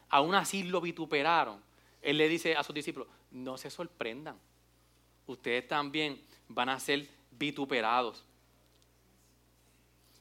aún 0.09 0.33
así 0.35 0.63
lo 0.63 0.81
vituperaron. 0.81 1.61
Él 2.01 2.17
le 2.17 2.27
dice 2.27 2.55
a 2.55 2.63
sus 2.63 2.73
discípulos, 2.73 3.07
no 3.31 3.57
se 3.57 3.69
sorprendan, 3.69 4.37
ustedes 5.27 5.67
también 5.67 6.21
van 6.47 6.69
a 6.69 6.79
ser 6.79 7.07
vituperados. 7.31 8.23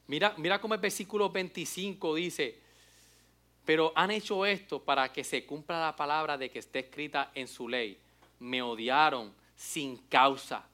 Mira, 0.07 0.33
mira 0.37 0.59
cómo 0.59 0.73
el 0.73 0.79
versículo 0.79 1.29
25 1.29 2.15
dice, 2.15 2.59
pero 3.65 3.93
han 3.95 4.11
hecho 4.11 4.45
esto 4.45 4.83
para 4.83 5.11
que 5.11 5.23
se 5.23 5.45
cumpla 5.45 5.79
la 5.79 5.95
palabra 5.95 6.37
de 6.37 6.49
que 6.49 6.59
esté 6.59 6.79
escrita 6.79 7.31
en 7.33 7.47
su 7.47 7.69
ley. 7.69 7.97
Me 8.39 8.61
odiaron 8.61 9.33
sin 9.55 9.97
causa. 9.97 10.65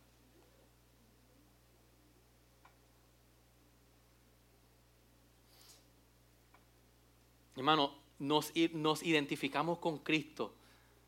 Hermano, 7.58 7.92
nos, 8.20 8.52
identificamos 8.56 9.80
con 9.80 9.98
Cristo 9.98 10.54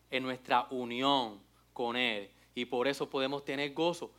en 0.09 0.23
nuestra 0.23 0.67
unión 0.71 1.39
con 1.73 1.95
Él 1.95 2.27
y 2.55 2.65
por 2.65 2.87
eso 2.87 3.07
podemos 3.07 3.45
tener 3.45 3.71
gozo. 3.71 4.09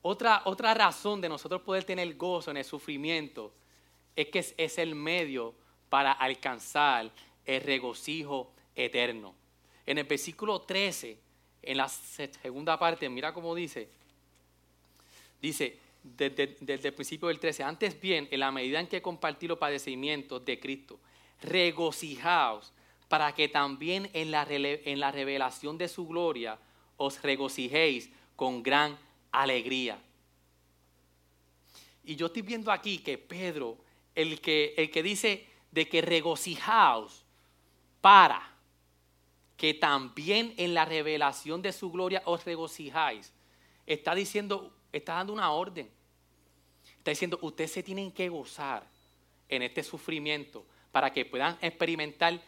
Otra, 0.00 0.40
otra 0.46 0.72
razón 0.72 1.20
de 1.20 1.28
nosotros 1.28 1.60
poder 1.60 1.84
tener 1.84 2.14
gozo 2.16 2.50
en 2.50 2.56
el 2.56 2.64
sufrimiento 2.64 3.52
es 4.16 4.28
que 4.28 4.54
es 4.56 4.78
el 4.78 4.94
medio 4.94 5.54
para 5.90 6.12
alcanzar 6.12 7.10
el 7.44 7.60
regocijo 7.60 8.50
eterno. 8.74 9.34
En 9.84 9.98
el 9.98 10.04
versículo 10.04 10.62
13, 10.62 11.18
en 11.62 11.76
la 11.76 11.88
segunda 11.88 12.78
parte, 12.78 13.10
mira 13.10 13.34
cómo 13.34 13.54
dice, 13.54 13.90
dice, 15.42 15.78
desde, 16.04 16.56
el 16.60 16.94
principio 16.94 17.28
del 17.28 17.40
13, 17.40 17.64
antes 17.64 17.98
bien, 17.98 18.28
en 18.30 18.40
la 18.40 18.52
medida 18.52 18.78
en 18.78 18.86
que 18.86 19.02
compartí 19.02 19.48
los 19.48 19.58
padecimientos 19.58 20.44
de 20.44 20.60
Cristo, 20.60 21.00
regocijaos 21.42 22.72
para 23.08 23.34
que 23.34 23.48
también 23.48 24.10
en 24.12 24.30
la, 24.30 24.46
en 24.48 25.00
la 25.00 25.10
revelación 25.10 25.78
de 25.78 25.88
su 25.88 26.06
gloria 26.06 26.58
os 26.98 27.22
regocijéis 27.22 28.10
con 28.36 28.62
gran 28.62 28.98
alegría. 29.32 29.98
Y 32.04 32.16
yo 32.16 32.26
estoy 32.26 32.42
viendo 32.42 32.70
aquí 32.70 32.98
que 32.98 33.16
Pedro, 33.16 33.78
el 34.14 34.40
que, 34.40 34.74
el 34.76 34.90
que 34.90 35.02
dice, 35.02 35.46
de 35.70 35.88
que 35.88 36.02
regocijaos 36.02 37.24
para 38.00 38.54
que 39.56 39.72
también 39.72 40.52
en 40.58 40.74
la 40.74 40.84
revelación 40.84 41.62
de 41.62 41.72
su 41.72 41.90
gloria 41.90 42.22
os 42.26 42.44
regocijáis. 42.44 43.32
Está 43.86 44.14
diciendo, 44.14 44.73
está 44.96 45.14
dando 45.14 45.32
una 45.32 45.50
orden. 45.50 45.90
Está 46.98 47.10
diciendo, 47.10 47.38
ustedes 47.42 47.72
se 47.72 47.82
tienen 47.82 48.12
que 48.12 48.28
gozar 48.28 48.86
en 49.48 49.62
este 49.62 49.82
sufrimiento 49.82 50.64
para 50.92 51.12
que 51.12 51.24
puedan 51.24 51.58
experimentar 51.60 52.40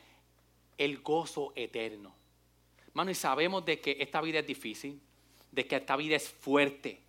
el 0.78 1.00
gozo 1.00 1.52
eterno. 1.54 2.14
Mano, 2.92 3.10
y 3.10 3.14
sabemos 3.14 3.64
de 3.64 3.80
que 3.80 3.96
esta 4.00 4.20
vida 4.20 4.38
es 4.38 4.46
difícil, 4.46 5.00
de 5.52 5.66
que 5.66 5.76
esta 5.76 5.96
vida 5.96 6.16
es 6.16 6.28
fuerte, 6.28 7.00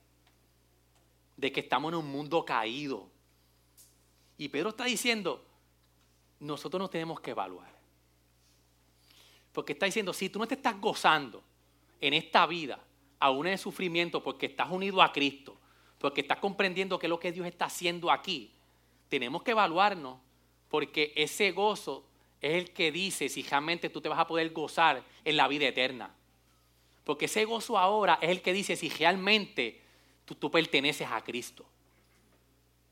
de 1.37 1.51
que 1.51 1.61
estamos 1.61 1.91
en 1.91 1.99
un 1.99 2.07
mundo 2.07 2.43
caído. 2.43 3.07
Y 4.37 4.49
Pedro 4.49 4.69
está 4.69 4.85
diciendo, 4.85 5.45
nosotros 6.39 6.79
nos 6.79 6.89
tenemos 6.89 7.19
que 7.21 7.31
evaluar. 7.31 7.71
Porque 9.53 9.73
está 9.73 9.85
diciendo, 9.85 10.13
si 10.13 10.29
tú 10.29 10.39
no 10.39 10.47
te 10.47 10.55
estás 10.55 10.79
gozando 10.79 11.43
en 12.01 12.13
esta 12.13 12.45
vida, 12.45 12.79
aún 13.19 13.47
en 13.47 13.57
sufrimiento, 13.57 14.23
porque 14.23 14.45
estás 14.45 14.69
unido 14.71 15.01
a 15.01 15.11
Cristo, 15.11 15.57
porque 15.99 16.21
estás 16.21 16.37
comprendiendo 16.37 16.99
que 16.99 17.07
es 17.07 17.09
lo 17.09 17.19
que 17.19 17.31
Dios 17.31 17.47
está 17.47 17.65
haciendo 17.65 18.11
aquí, 18.11 18.51
tenemos 19.09 19.43
que 19.43 19.51
evaluarnos, 19.51 20.19
porque 20.69 21.13
ese 21.15 21.51
gozo 21.51 22.05
es 22.41 22.53
el 22.53 22.71
que 22.71 22.91
dice 22.91 23.29
si 23.29 23.43
realmente 23.43 23.89
tú 23.89 24.01
te 24.01 24.09
vas 24.09 24.19
a 24.19 24.27
poder 24.27 24.51
gozar 24.51 25.03
en 25.23 25.37
la 25.37 25.47
vida 25.47 25.67
eterna. 25.67 26.13
Porque 27.03 27.25
ese 27.25 27.45
gozo 27.45 27.77
ahora 27.77 28.19
es 28.21 28.29
el 28.29 28.41
que 28.41 28.53
dice 28.53 28.75
si 28.75 28.89
realmente 28.89 29.81
tú, 30.25 30.35
tú 30.35 30.51
perteneces 30.51 31.07
a 31.09 31.23
Cristo. 31.23 31.65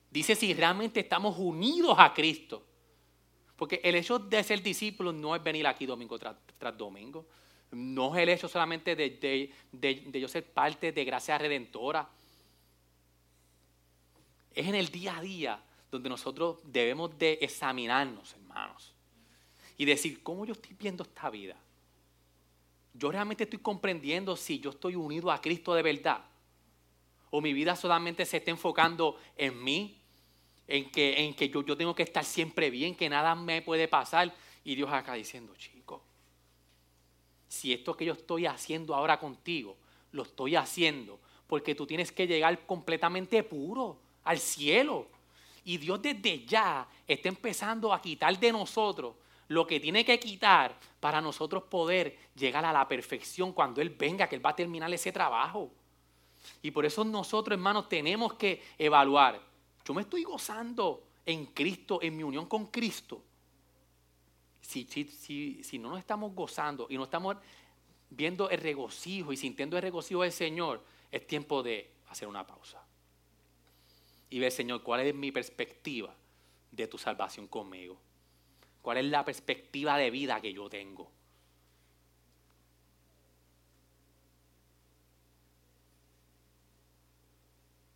Dice 0.09 0.35
si 0.35 0.53
realmente 0.53 1.01
estamos 1.01 1.37
unidos 1.37 1.95
a 1.99 2.13
Cristo. 2.13 2.63
Porque 3.55 3.81
el 3.83 3.95
hecho 3.95 4.19
de 4.19 4.43
ser 4.43 4.61
discípulo 4.61 5.11
no 5.11 5.35
es 5.35 5.43
venir 5.43 5.67
aquí 5.67 5.85
domingo 5.85 6.17
tras, 6.17 6.77
domingo. 6.77 7.25
No 7.71 8.15
es 8.15 8.23
el 8.23 8.29
hecho 8.29 8.47
solamente 8.47 8.95
de, 8.95 9.51
de, 9.71 10.19
yo 10.19 10.27
ser 10.27 10.45
parte 10.45 10.91
de 10.91 11.05
gracia 11.05 11.37
redentora. 11.37 12.07
Es 14.53 14.67
en 14.67 14.75
el 14.75 14.89
día 14.89 15.17
a 15.17 15.21
día 15.21 15.63
donde 15.91 16.09
nosotros 16.09 16.59
debemos 16.63 17.17
de 17.17 17.39
examinarnos, 17.41 18.33
hermanos. 18.33 18.93
Y 19.77 19.85
decir, 19.85 20.23
¿cómo 20.23 20.45
yo 20.45 20.53
estoy 20.53 20.75
viendo 20.79 21.03
esta 21.03 21.29
vida? 21.29 21.57
Yo 22.93 23.11
realmente 23.11 23.43
estoy 23.43 23.59
comprendiendo 23.59 24.37
si 24.37 24.59
yo 24.59 24.69
estoy 24.69 24.95
unido 24.95 25.29
a 25.31 25.41
Cristo 25.41 25.73
de 25.73 25.81
verdad. 25.81 26.23
O 27.29 27.41
mi 27.41 27.51
vida 27.51 27.75
solamente 27.75 28.25
se 28.25 28.37
está 28.37 28.51
enfocando 28.51 29.19
en 29.35 29.61
mí, 29.61 29.99
en 30.67 30.89
que, 30.89 31.25
en 31.25 31.33
que 31.33 31.49
yo, 31.49 31.63
yo 31.65 31.75
tengo 31.75 31.93
que 31.93 32.03
estar 32.03 32.23
siempre 32.23 32.69
bien, 32.69 32.95
que 32.95 33.09
nada 33.09 33.35
me 33.35 33.61
puede 33.61 33.89
pasar. 33.89 34.33
Y 34.63 34.75
Dios 34.75 34.91
acá 34.91 35.13
diciendo, 35.13 35.53
chico, 35.57 35.74
si 37.47 37.73
esto 37.73 37.95
que 37.95 38.05
yo 38.05 38.13
estoy 38.13 38.45
haciendo 38.45 38.95
ahora 38.95 39.19
contigo, 39.19 39.75
lo 40.11 40.23
estoy 40.23 40.55
haciendo 40.55 41.19
porque 41.47 41.75
tú 41.75 41.85
tienes 41.85 42.11
que 42.11 42.27
llegar 42.27 42.65
completamente 42.65 43.43
puro 43.43 43.97
al 44.23 44.39
cielo. 44.39 45.07
Y 45.63 45.77
Dios 45.77 46.01
desde 46.01 46.45
ya 46.45 46.87
está 47.07 47.29
empezando 47.29 47.93
a 47.93 48.01
quitar 48.01 48.37
de 48.39 48.51
nosotros 48.51 49.15
lo 49.47 49.67
que 49.67 49.79
tiene 49.79 50.03
que 50.03 50.19
quitar 50.19 50.75
para 50.99 51.21
nosotros 51.21 51.63
poder 51.63 52.17
llegar 52.35 52.65
a 52.65 52.73
la 52.73 52.87
perfección 52.87 53.53
cuando 53.53 53.81
Él 53.81 53.89
venga, 53.89 54.27
que 54.27 54.35
Él 54.35 54.45
va 54.45 54.51
a 54.51 54.55
terminar 54.55 54.91
ese 54.93 55.11
trabajo. 55.11 55.71
Y 56.61 56.71
por 56.71 56.85
eso 56.85 57.03
nosotros, 57.03 57.55
hermanos, 57.55 57.87
tenemos 57.89 58.33
que 58.33 58.63
evaluar. 58.77 59.39
Yo 59.83 59.93
me 59.93 60.01
estoy 60.01 60.23
gozando 60.23 61.03
en 61.25 61.47
Cristo, 61.47 61.99
en 62.01 62.17
mi 62.17 62.23
unión 62.23 62.47
con 62.47 62.67
Cristo. 62.67 63.21
Si, 64.65 65.79
no 65.79 65.89
nos 65.89 65.99
estamos 65.99 66.33
gozando 66.33 66.87
y 66.89 66.97
no 66.97 67.03
estamos 67.03 67.37
viendo 68.09 68.49
el 68.49 68.59
regocijo 68.59 69.31
y 69.31 69.37
sintiendo 69.37 69.77
el 69.77 69.83
regocijo 69.83 70.23
del 70.23 70.31
Señor, 70.31 70.83
es 71.11 71.25
tiempo 71.27 71.63
de 71.63 71.91
hacer 72.09 72.27
una 72.27 72.45
pausa. 72.45 72.83
Y 74.29 74.39
ver, 74.39 74.51
Señor, 74.51 74.81
cuál 74.81 75.01
es 75.01 75.13
mi 75.15 75.31
perspectiva 75.31 76.13
de 76.71 76.87
tu 76.87 76.97
salvación 76.97 77.47
conmigo. 77.47 77.97
¿Cuál 78.81 78.97
es 78.97 79.05
la 79.05 79.23
perspectiva 79.23 79.97
de 79.97 80.09
vida 80.09 80.41
que 80.41 80.51
yo 80.51 80.69
tengo? 80.69 81.09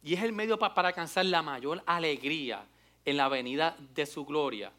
Y 0.03 0.13
es 0.13 0.23
el 0.23 0.32
medio 0.32 0.58
para 0.58 0.88
alcanzar 0.88 1.25
la 1.25 1.41
mayor 1.41 1.84
alegría 1.86 2.65
en 3.05 3.17
la 3.17 3.27
venida 3.27 3.75
de 3.93 4.05
su 4.05 4.25
gloria. 4.25 4.71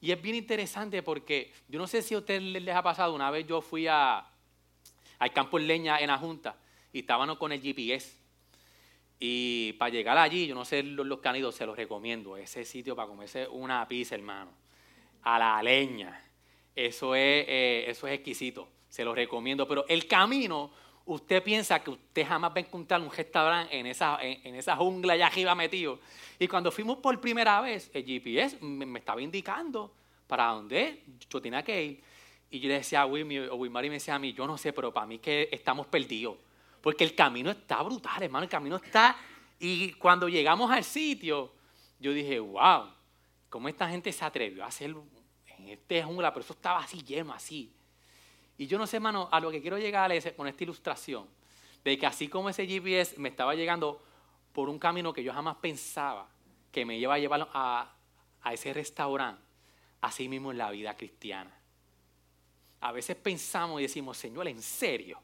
Y 0.00 0.12
es 0.12 0.20
bien 0.20 0.36
interesante 0.36 1.02
porque 1.02 1.52
yo 1.68 1.78
no 1.78 1.86
sé 1.86 2.02
si 2.02 2.14
a 2.14 2.18
ustedes 2.18 2.42
les 2.42 2.74
ha 2.74 2.82
pasado, 2.82 3.14
una 3.14 3.30
vez 3.30 3.46
yo 3.46 3.60
fui 3.60 3.86
a, 3.86 4.26
al 5.18 5.32
campo 5.32 5.58
en 5.58 5.66
leña 5.66 5.98
en 5.98 6.08
la 6.08 6.18
Junta 6.18 6.56
y 6.92 7.00
estábamos 7.00 7.38
con 7.38 7.52
el 7.52 7.60
GPS. 7.60 8.16
Y 9.18 9.72
para 9.74 9.90
llegar 9.90 10.18
allí, 10.18 10.46
yo 10.46 10.54
no 10.54 10.64
sé 10.64 10.82
los, 10.82 11.20
que 11.20 11.28
han 11.28 11.36
ido, 11.36 11.50
se 11.50 11.64
los 11.64 11.76
recomiendo. 11.76 12.36
Ese 12.36 12.64
sitio 12.64 12.94
para 12.94 13.08
comerse 13.08 13.46
una 13.48 13.86
pizza, 13.88 14.14
hermano. 14.14 14.50
A 15.22 15.38
la 15.38 15.62
leña. 15.62 16.22
Eso 16.74 17.14
es, 17.14 17.46
eh, 17.48 17.84
eso 17.88 18.06
es 18.06 18.14
exquisito. 18.14 18.68
Se 18.88 19.04
los 19.04 19.14
recomiendo. 19.14 19.66
Pero 19.66 19.86
el 19.88 20.06
camino, 20.06 20.70
usted 21.06 21.42
piensa 21.42 21.78
que 21.82 21.90
usted 21.90 22.26
jamás 22.26 22.50
va 22.50 22.56
a 22.56 22.60
encontrar 22.60 23.00
un 23.00 23.10
restaurante 23.10 23.78
en 23.78 23.86
esa, 23.86 24.18
en, 24.20 24.54
esa 24.54 24.76
jungla 24.76 25.14
allá 25.14 25.28
arriba 25.28 25.54
metido. 25.54 26.00
Y 26.38 26.48
cuando 26.48 26.70
fuimos 26.70 26.98
por 26.98 27.18
primera 27.20 27.60
vez, 27.60 27.90
el 27.94 28.04
GPS 28.04 28.58
me, 28.60 28.98
estaba 28.98 29.22
indicando 29.22 29.92
para 30.26 30.46
dónde 30.46 31.04
yo 31.30 31.40
tenía 31.40 31.62
que 31.62 31.84
ir. 31.84 32.02
Y 32.50 32.60
yo 32.60 32.68
le 32.68 32.74
decía 32.74 33.02
a 33.02 33.06
Wilmy, 33.06 33.38
o 33.38 33.54
Wilmary 33.54 33.88
me 33.88 33.94
decía 33.94 34.16
a 34.16 34.18
mí, 34.18 34.32
yo 34.32 34.46
no 34.46 34.58
sé, 34.58 34.72
pero 34.72 34.92
para 34.92 35.06
mí 35.06 35.18
que 35.18 35.48
estamos 35.50 35.86
perdidos. 35.86 36.36
Porque 36.80 37.04
el 37.04 37.14
camino 37.14 37.50
está 37.50 37.82
brutal, 37.82 38.22
hermano, 38.22 38.44
el 38.44 38.50
camino 38.50 38.76
está... 38.76 39.16
Y 39.58 39.92
cuando 39.94 40.28
llegamos 40.28 40.70
al 40.70 40.84
sitio, 40.84 41.50
yo 41.98 42.12
dije, 42.12 42.38
wow, 42.38 42.90
¿cómo 43.48 43.68
esta 43.68 43.88
gente 43.88 44.12
se 44.12 44.24
atrevió 44.24 44.64
a 44.64 44.66
hacer 44.66 44.94
en 45.58 45.68
este 45.68 46.02
jungla? 46.02 46.32
Pero 46.32 46.44
eso 46.44 46.52
estaba 46.52 46.80
así 46.80 47.02
lleno, 47.02 47.32
así. 47.32 47.72
Y 48.58 48.66
yo 48.66 48.78
no 48.78 48.86
sé, 48.86 48.96
hermano, 48.96 49.28
a 49.30 49.40
lo 49.40 49.50
que 49.50 49.60
quiero 49.60 49.78
llegar 49.78 50.10
es 50.12 50.32
con 50.32 50.48
esta 50.48 50.64
ilustración, 50.64 51.26
de 51.84 51.98
que 51.98 52.06
así 52.06 52.28
como 52.28 52.48
ese 52.48 52.66
GPS 52.66 53.18
me 53.18 53.28
estaba 53.28 53.54
llegando 53.54 54.02
por 54.52 54.68
un 54.68 54.78
camino 54.78 55.12
que 55.12 55.22
yo 55.22 55.32
jamás 55.32 55.56
pensaba 55.56 56.28
que 56.72 56.84
me 56.84 56.96
iba 56.96 57.14
a 57.14 57.18
llevar 57.18 57.48
a, 57.52 57.92
a 58.42 58.54
ese 58.54 58.72
restaurante, 58.72 59.42
así 60.00 60.28
mismo 60.28 60.50
en 60.50 60.58
la 60.58 60.70
vida 60.70 60.96
cristiana. 60.96 61.52
A 62.80 62.92
veces 62.92 63.16
pensamos 63.16 63.80
y 63.80 63.82
decimos, 63.82 64.16
Señor, 64.16 64.48
¿en 64.48 64.62
serio? 64.62 65.20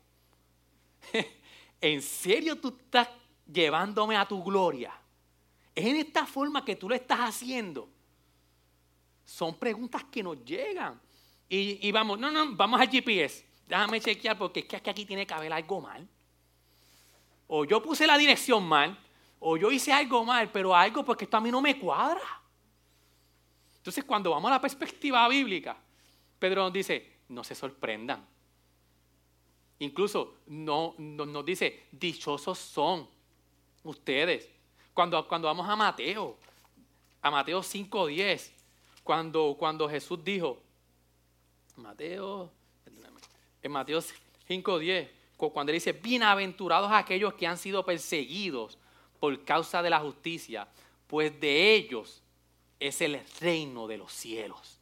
¿En 1.80 2.02
serio 2.02 2.56
tú 2.56 2.76
estás 2.78 3.08
llevándome 3.50 4.16
a 4.16 4.26
tu 4.26 4.42
gloria? 4.42 4.92
¿Es 5.74 5.84
en 5.84 5.96
esta 5.96 6.26
forma 6.26 6.64
que 6.64 6.76
tú 6.76 6.88
lo 6.88 6.94
estás 6.94 7.20
haciendo? 7.20 7.88
Son 9.24 9.54
preguntas 9.56 10.04
que 10.04 10.22
nos 10.22 10.44
llegan. 10.44 11.00
Y, 11.54 11.92
vamos, 11.92 12.18
no, 12.18 12.30
no, 12.30 12.56
vamos 12.56 12.80
al 12.80 12.88
GPS. 12.88 13.44
Déjame 13.68 14.00
chequear 14.00 14.38
porque 14.38 14.60
es 14.60 14.80
que 14.80 14.88
aquí 14.88 15.04
tiene 15.04 15.26
que 15.26 15.34
haber 15.34 15.52
algo 15.52 15.82
mal. 15.82 16.08
O 17.46 17.66
yo 17.66 17.82
puse 17.82 18.06
la 18.06 18.16
dirección 18.16 18.64
mal, 18.64 18.98
o 19.38 19.58
yo 19.58 19.70
hice 19.70 19.92
algo 19.92 20.24
mal, 20.24 20.50
pero 20.50 20.74
algo 20.74 21.04
porque 21.04 21.24
esto 21.24 21.36
a 21.36 21.42
mí 21.42 21.50
no 21.50 21.60
me 21.60 21.78
cuadra. 21.78 22.22
Entonces, 23.76 24.02
cuando 24.04 24.30
vamos 24.30 24.50
a 24.50 24.54
la 24.54 24.60
perspectiva 24.62 25.28
bíblica, 25.28 25.76
Pedro 26.38 26.62
nos 26.62 26.72
dice, 26.72 27.18
no 27.28 27.44
se 27.44 27.54
sorprendan. 27.54 28.26
Incluso 29.80 30.36
no, 30.46 30.94
nos 30.96 31.44
dice, 31.44 31.88
dichosos 31.92 32.58
son 32.58 33.06
ustedes. 33.84 34.48
Cuando, 34.94 35.28
cuando 35.28 35.48
vamos 35.48 35.68
a 35.68 35.76
Mateo, 35.76 36.38
a 37.20 37.30
Mateo 37.30 37.60
5.10, 37.60 38.52
cuando, 39.04 39.54
cuando 39.58 39.86
Jesús 39.86 40.24
dijo, 40.24 40.62
Mateo, 41.76 42.50
en 43.62 43.72
Mateo 43.72 44.00
5.10, 44.00 45.08
cuando 45.36 45.72
él 45.72 45.76
dice, 45.76 45.92
bienaventurados 45.92 46.90
aquellos 46.92 47.34
que 47.34 47.46
han 47.46 47.58
sido 47.58 47.84
perseguidos 47.84 48.78
por 49.18 49.44
causa 49.44 49.82
de 49.82 49.90
la 49.90 50.00
justicia, 50.00 50.68
pues 51.06 51.38
de 51.40 51.74
ellos 51.74 52.22
es 52.78 53.00
el 53.00 53.20
reino 53.40 53.86
de 53.86 53.98
los 53.98 54.12
cielos. 54.12 54.78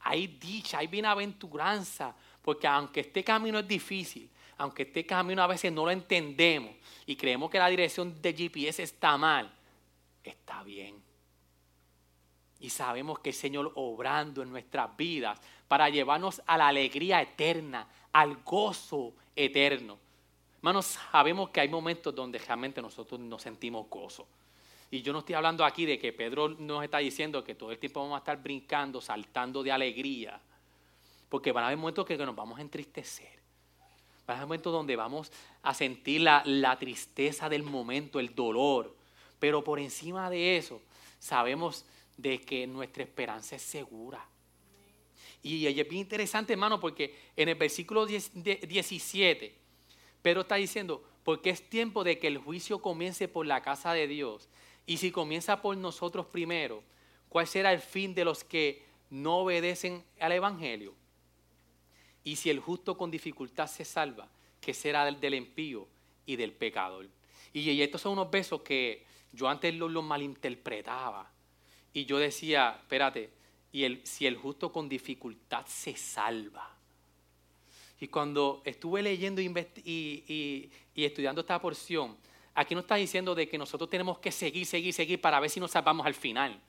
Hay 0.00 0.26
dicha, 0.26 0.78
hay 0.78 0.86
bienaventuranza 0.86 2.14
porque 2.42 2.66
aunque 2.66 3.00
este 3.00 3.24
camino 3.24 3.58
es 3.58 3.66
difícil, 3.66 4.30
aunque 4.58 4.84
este 4.84 5.04
camino 5.04 5.42
a 5.42 5.48
veces 5.48 5.72
no 5.72 5.84
lo 5.84 5.90
entendemos 5.90 6.74
y 7.04 7.16
creemos 7.16 7.50
que 7.50 7.58
la 7.58 7.68
dirección 7.68 8.20
de 8.22 8.32
GPS 8.32 8.82
está 8.82 9.16
mal, 9.16 9.52
está 10.22 10.62
bien. 10.62 11.05
Y 12.60 12.70
sabemos 12.70 13.18
que 13.18 13.30
el 13.30 13.34
Señor 13.34 13.72
obrando 13.74 14.42
en 14.42 14.50
nuestras 14.50 14.96
vidas 14.96 15.40
para 15.68 15.88
llevarnos 15.88 16.40
a 16.46 16.56
la 16.56 16.68
alegría 16.68 17.20
eterna, 17.20 17.86
al 18.12 18.36
gozo 18.42 19.12
eterno. 19.34 19.98
Hermanos, 20.56 20.98
sabemos 21.12 21.50
que 21.50 21.60
hay 21.60 21.68
momentos 21.68 22.14
donde 22.14 22.38
realmente 22.38 22.80
nosotros 22.80 23.20
nos 23.20 23.42
sentimos 23.42 23.88
gozo. 23.88 24.26
Y 24.90 25.02
yo 25.02 25.12
no 25.12 25.20
estoy 25.20 25.34
hablando 25.34 25.64
aquí 25.64 25.84
de 25.84 25.98
que 25.98 26.12
Pedro 26.12 26.48
nos 26.48 26.82
está 26.82 26.98
diciendo 26.98 27.42
que 27.42 27.54
todo 27.54 27.72
el 27.72 27.78
tiempo 27.78 28.00
vamos 28.00 28.16
a 28.16 28.18
estar 28.18 28.42
brincando, 28.42 29.00
saltando 29.00 29.62
de 29.62 29.72
alegría. 29.72 30.40
Porque 31.28 31.52
van 31.52 31.64
a 31.64 31.66
haber 31.68 31.78
momentos 31.78 32.06
que, 32.06 32.16
nos 32.16 32.34
vamos 32.34 32.58
a 32.58 32.62
entristecer. 32.62 33.38
Van 34.26 34.36
a 34.36 34.38
haber 34.38 34.46
momentos 34.46 34.72
donde 34.72 34.96
vamos 34.96 35.32
a 35.62 35.74
sentir 35.74 36.20
la, 36.20 36.42
la 36.46 36.78
tristeza 36.78 37.48
del 37.48 37.64
momento, 37.64 38.20
el 38.20 38.34
dolor. 38.34 38.94
Pero 39.40 39.62
por 39.62 39.80
encima 39.80 40.30
de 40.30 40.56
eso, 40.56 40.80
sabemos 41.18 41.84
de 42.16 42.40
que 42.40 42.66
nuestra 42.66 43.02
esperanza 43.02 43.56
es 43.56 43.62
segura. 43.62 44.26
Y 45.42 45.66
es 45.66 45.74
bien 45.74 46.00
interesante, 46.00 46.54
hermano, 46.54 46.80
porque 46.80 47.14
en 47.36 47.48
el 47.48 47.54
versículo 47.54 48.06
17, 48.06 49.54
Pedro 50.22 50.40
está 50.40 50.56
diciendo, 50.56 51.04
porque 51.22 51.50
es 51.50 51.68
tiempo 51.68 52.02
de 52.04 52.18
que 52.18 52.26
el 52.26 52.38
juicio 52.38 52.80
comience 52.80 53.28
por 53.28 53.46
la 53.46 53.62
casa 53.62 53.92
de 53.92 54.08
Dios. 54.08 54.48
Y 54.86 54.96
si 54.96 55.10
comienza 55.10 55.62
por 55.62 55.76
nosotros 55.76 56.26
primero, 56.26 56.82
¿cuál 57.28 57.46
será 57.46 57.72
el 57.72 57.80
fin 57.80 58.14
de 58.14 58.24
los 58.24 58.44
que 58.44 58.84
no 59.10 59.38
obedecen 59.38 60.04
al 60.18 60.32
Evangelio? 60.32 60.94
Y 62.24 62.36
si 62.36 62.50
el 62.50 62.58
justo 62.58 62.96
con 62.96 63.10
dificultad 63.10 63.68
se 63.68 63.84
salva, 63.84 64.28
¿qué 64.60 64.74
será 64.74 65.04
del, 65.04 65.20
del 65.20 65.34
impío 65.34 65.86
y 66.26 66.34
del 66.34 66.52
pecador? 66.52 67.08
Y, 67.52 67.80
estos 67.80 68.02
son 68.02 68.12
unos 68.12 68.30
besos 68.30 68.60
que 68.60 69.04
yo 69.32 69.48
antes 69.48 69.74
los, 69.74 70.04
malinterpretaba. 70.04 71.30
Y 71.96 72.04
yo 72.04 72.18
decía, 72.18 72.76
espérate, 72.78 73.30
y 73.72 73.84
el, 73.84 74.06
si 74.06 74.26
el 74.26 74.36
justo 74.36 74.70
con 74.70 74.86
dificultad 74.86 75.64
se 75.64 75.96
salva. 75.96 76.76
Y 77.98 78.08
cuando 78.08 78.60
estuve 78.66 79.02
leyendo 79.02 79.40
y, 79.40 80.70
estudiando 80.94 81.40
esta 81.40 81.58
porción, 81.58 82.14
aquí 82.54 82.74
no 82.74 82.82
está 82.82 82.96
diciendo 82.96 83.34
de 83.34 83.48
que 83.48 83.56
nosotros 83.56 83.88
tenemos 83.88 84.18
que 84.18 84.30
seguir, 84.30 84.66
seguir, 84.66 84.92
seguir 84.92 85.22
para 85.22 85.40
ver 85.40 85.48
si 85.48 85.58
nos 85.58 85.70
salvamos 85.70 86.04
al 86.04 86.12
final. 86.12 86.60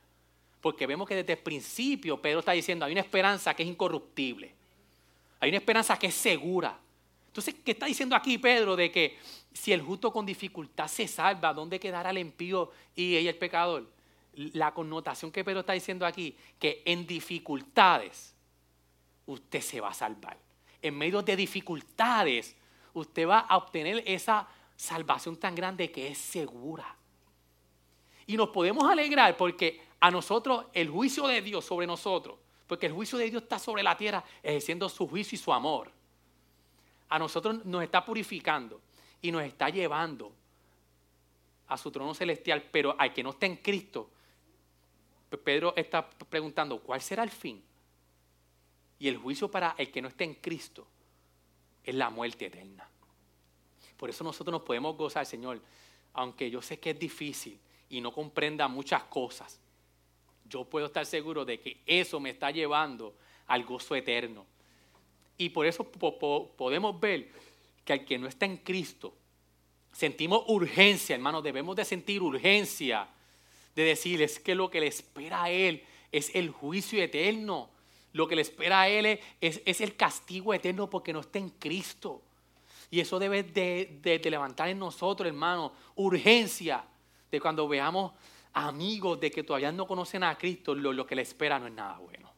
Porque 0.62 0.88
vemos 0.88 1.06
que 1.06 1.16
desde 1.16 1.34
el 1.34 1.40
principio 1.40 2.22
Pedro 2.22 2.40
está 2.40 2.54
diciendo, 2.54 2.86
hay 2.86 2.94
una 2.94 3.02
esperanza 3.02 3.54
que 3.54 3.64
es 3.64 3.70
incorruptible. 3.70 4.56
Hay 5.42 5.50
una 5.50 5.58
esperanza 5.58 6.00
que 6.00 6.08
es 6.08 6.16
segura. 6.16 6.80
Entonces, 7.28 7.54
¿qué 7.66 7.72
está 7.72 7.86
diciendo 7.86 8.16
aquí 8.16 8.38
Pedro 8.38 8.78
de 8.78 8.90
que 8.90 9.18
si 9.52 9.74
el 9.74 9.82
justo 9.82 10.10
con 10.10 10.26
dificultad 10.26 10.88
se 10.88 11.06
salva, 11.06 11.54
¿dónde 11.54 11.82
quedará 11.82 12.12
el 12.12 12.20
impío 12.20 12.72
y 12.96 13.28
el 13.28 13.36
pecador? 13.36 13.97
La 14.38 14.74
connotación 14.74 15.32
que 15.32 15.44
Pedro 15.44 15.62
está 15.62 15.74
diciendo 15.74 16.06
aquí, 16.06 16.36
que 16.60 16.82
en 16.86 17.06
dificultades 17.06 18.36
usted 19.26 19.62
se 19.62 19.82
va 19.82 19.90
a 19.90 19.94
salvar. 19.94 20.38
En 20.82 20.98
medio 20.98 21.22
de 21.22 21.36
dificultades 21.36 22.56
usted 22.94 23.28
va 23.28 23.40
a 23.40 23.58
obtener 23.58 24.04
esa 24.06 24.48
salvación 24.76 25.38
tan 25.38 25.56
grande 25.56 25.92
que 25.92 26.08
es 26.08 26.18
segura. 26.18 26.96
Y 28.26 28.38
nos 28.38 28.50
podemos 28.50 28.90
alegrar 28.90 29.36
porque 29.38 29.82
a 30.00 30.12
nosotros 30.12 30.66
el 30.74 30.90
juicio 30.90 31.28
de 31.28 31.42
Dios 31.42 31.66
sobre 31.66 31.88
nosotros 31.88 32.38
porque 32.68 32.86
el 32.86 32.94
juicio 32.94 33.18
de 33.18 33.30
Dios 33.30 33.44
está 33.44 33.58
sobre 33.58 33.82
la 33.82 33.98
tierra, 33.98 34.24
ejerciendo 34.44 34.88
su 34.90 35.08
juicio 35.08 35.36
y 35.36 35.40
su 35.40 35.52
amor. 35.52 35.92
a 37.10 37.18
nosotros 37.18 37.64
nos 37.64 37.84
está 37.84 38.04
purificando 38.04 38.82
y 39.22 39.32
nos 39.32 39.42
está 39.42 39.70
llevando 39.70 40.34
a 41.70 41.78
su 41.78 41.90
trono 41.90 42.14
celestial, 42.14 42.68
pero 42.70 42.96
al 43.00 43.14
que 43.14 43.24
no 43.24 43.30
está 43.30 43.46
en 43.46 43.56
Cristo, 43.56 44.10
Pedro 45.30 45.74
está 45.76 46.10
preguntando, 46.10 46.80
¿cuál 46.80 47.02
será 47.02 47.24
el 47.24 47.30
fin? 47.30 47.62
Y 49.00 49.08
el 49.08 49.18
juicio 49.18 49.52
para 49.52 49.76
el 49.78 49.92
que 49.92 50.02
no 50.02 50.08
está 50.08 50.24
en 50.24 50.36
Cristo 50.36 50.88
es 51.84 51.94
la 51.94 52.10
muerte 52.10 52.46
eterna. 52.46 52.90
Por 53.98 54.10
eso 54.10 54.24
nosotros 54.24 54.52
nos 54.52 54.62
podemos 54.62 54.96
gozar, 54.96 55.26
Señor, 55.26 55.62
aunque 56.14 56.50
yo 56.50 56.62
sé 56.62 56.80
que 56.80 56.92
es 56.92 57.00
difícil 57.00 57.60
y 57.90 58.02
no 58.02 58.12
comprenda 58.12 58.68
muchas 58.68 59.04
cosas, 59.04 59.60
yo 60.46 60.64
puedo 60.64 60.86
estar 60.86 61.06
seguro 61.06 61.44
de 61.44 61.60
que 61.60 61.82
eso 61.86 62.20
me 62.20 62.30
está 62.30 62.52
llevando 62.52 63.16
al 63.48 63.64
gozo 63.66 63.96
eterno. 63.96 64.46
Y 65.38 65.50
por 65.50 65.66
eso 65.66 65.84
podemos 65.84 67.00
ver 67.00 67.32
que 67.84 67.94
al 67.94 68.06
que 68.06 68.18
no 68.18 68.28
está 68.28 68.46
en 68.46 68.58
Cristo, 68.58 69.14
sentimos 69.92 70.44
urgencia, 70.48 71.16
hermano, 71.16 71.42
debemos 71.42 71.76
de 71.76 71.86
sentir 71.86 72.22
urgencia 72.22 73.08
de 73.78 73.84
decirles 73.84 74.40
que 74.40 74.56
lo 74.56 74.72
que 74.72 74.80
le 74.80 74.88
espera 74.88 75.44
a 75.44 75.52
Él 75.52 75.84
es 76.12 76.34
el 76.34 76.50
juicio 76.50 77.00
eterno. 77.00 77.70
Lo 78.12 78.28
que 78.28 78.36
le 78.36 78.42
espera 78.42 78.82
a 78.82 78.90
Él 78.90 79.20
es, 79.40 79.62
es 79.66 79.82
el 79.82 79.96
castigo 79.96 80.52
eterno 80.52 80.90
porque 80.90 81.14
no 81.14 81.20
está 81.20 81.38
en 81.38 81.50
Cristo. 81.52 82.24
Y 82.90 83.00
eso 83.00 83.20
debe 83.20 83.44
de, 83.44 84.20
levantar 84.32 84.70
en 84.70 84.80
nosotros, 84.80 85.28
hermano, 85.28 85.74
urgencia 85.94 86.84
de 87.30 87.40
cuando 87.40 87.68
veamos 87.68 88.14
amigos 88.54 89.20
de 89.20 89.30
que 89.30 89.44
todavía 89.44 89.72
no 89.72 89.86
conocen 89.86 90.24
a 90.24 90.36
Cristo, 90.36 90.74
lo, 90.74 90.92
lo 90.92 91.06
que 91.06 91.16
le 91.16 91.22
espera 91.22 91.60
no 91.60 91.68
es 91.68 91.74
nada 91.74 92.00
bueno. 92.00 92.34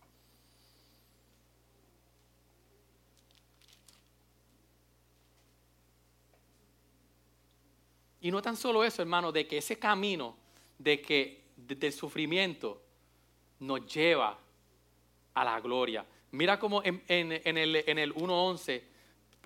Y 8.20 8.30
no 8.30 8.42
tan 8.42 8.58
solo 8.58 8.84
eso, 8.84 9.02
hermano, 9.02 9.32
de 9.32 9.48
que 9.48 9.60
ese 9.60 9.80
camino 9.80 10.49
de 10.80 11.02
que 11.02 11.44
del 11.56 11.94
sufrimiento 11.94 12.82
nos 13.60 13.86
lleva 13.94 14.40
a 15.36 15.44
la 15.44 15.60
gloria. 15.60 16.04
Mira 16.32 16.58
cómo 16.58 16.82
en, 16.84 17.04
en 17.08 17.58
el, 17.58 17.76
en 17.76 18.00
el 18.00 18.16
1.11 18.16 18.82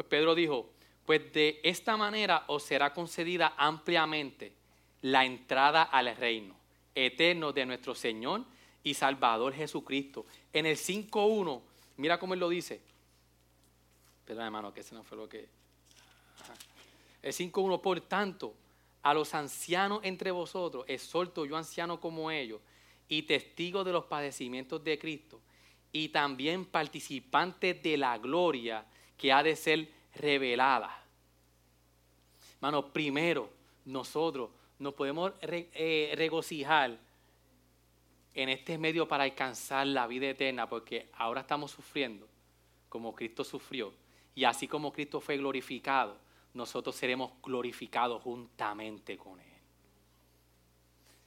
Pedro 0.07 0.33
dijo, 0.33 0.69
pues 1.05 1.31
de 1.33 1.59
esta 1.63 1.97
manera 1.97 2.45
os 2.47 2.63
será 2.63 2.93
concedida 2.93 3.53
ampliamente 3.57 4.53
la 5.01 5.25
entrada 5.25 5.83
al 5.83 6.15
reino 6.15 6.55
eterno 6.95 7.51
de 7.51 7.65
nuestro 7.65 7.93
Señor 7.93 8.43
y 8.83 8.93
Salvador 8.93 9.53
Jesucristo. 9.53 10.25
En 10.51 10.65
el 10.65 10.77
5.1, 10.77 11.61
mira 11.97 12.19
cómo 12.19 12.33
él 12.33 12.39
lo 12.39 12.49
dice. 12.49 12.81
Perdón, 14.25 14.45
hermano, 14.45 14.73
que 14.73 14.81
ese 14.81 14.95
no 14.95 15.03
fue 15.03 15.17
lo 15.17 15.27
que... 15.27 15.47
El 17.21 17.33
5.1, 17.33 17.81
por 17.81 18.01
tanto, 18.01 18.53
a 19.03 19.13
los 19.13 19.33
ancianos 19.35 19.99
entre 20.03 20.31
vosotros, 20.31 20.85
exhorto 20.87 21.45
yo 21.45 21.57
anciano 21.57 21.99
como 21.99 22.31
ellos, 22.31 22.61
y 23.07 23.23
testigo 23.23 23.83
de 23.83 23.91
los 23.91 24.05
padecimientos 24.05 24.83
de 24.83 24.97
Cristo, 24.97 25.41
y 25.91 26.09
también 26.09 26.65
participante 26.65 27.73
de 27.73 27.97
la 27.97 28.17
gloria 28.17 28.85
que 29.17 29.31
ha 29.31 29.43
de 29.43 29.55
ser 29.55 29.89
revelada. 30.15 31.03
Hermano, 32.55 32.91
primero 32.91 33.49
nosotros 33.85 34.49
nos 34.79 34.93
podemos 34.93 35.33
eh, 35.41 36.13
regocijar 36.15 36.97
en 38.33 38.49
este 38.49 38.77
medio 38.77 39.07
para 39.07 39.25
alcanzar 39.25 39.85
la 39.85 40.07
vida 40.07 40.29
eterna, 40.29 40.67
porque 40.67 41.09
ahora 41.13 41.41
estamos 41.41 41.71
sufriendo 41.71 42.27
como 42.87 43.13
Cristo 43.13 43.43
sufrió, 43.43 43.93
y 44.33 44.45
así 44.45 44.67
como 44.67 44.93
Cristo 44.93 45.19
fue 45.19 45.37
glorificado, 45.37 46.17
nosotros 46.53 46.95
seremos 46.95 47.31
glorificados 47.41 48.21
juntamente 48.21 49.17
con 49.17 49.39
Él. 49.39 49.47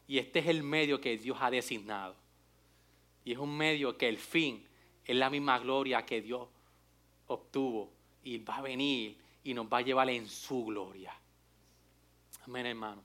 Y 0.09 0.19
este 0.19 0.39
es 0.39 0.47
el 0.47 0.63
medio 0.63 1.01
que 1.01 1.19
Dios 1.19 1.39
ha 1.41 1.51
designado. 1.51 2.15
Y 3.25 3.33
es 3.33 3.39
un 3.39 3.57
medio 3.57 3.99
que 3.99 4.09
el 4.09 4.19
fin 4.19 4.65
es 5.05 5.17
la 5.17 5.31
misma 5.31 5.59
gloria 5.59 6.07
que 6.07 6.23
Dios 6.23 6.49
obtuvo 7.27 7.91
y 8.23 8.39
va 8.39 8.57
a 8.57 8.63
venir 8.63 9.19
y 9.43 9.55
nos 9.55 9.67
va 9.67 9.79
a 9.79 9.83
llevar 9.83 10.09
en 10.11 10.29
su 10.29 10.65
gloria. 10.65 11.13
Amén, 12.45 12.67
hermano. 12.67 13.03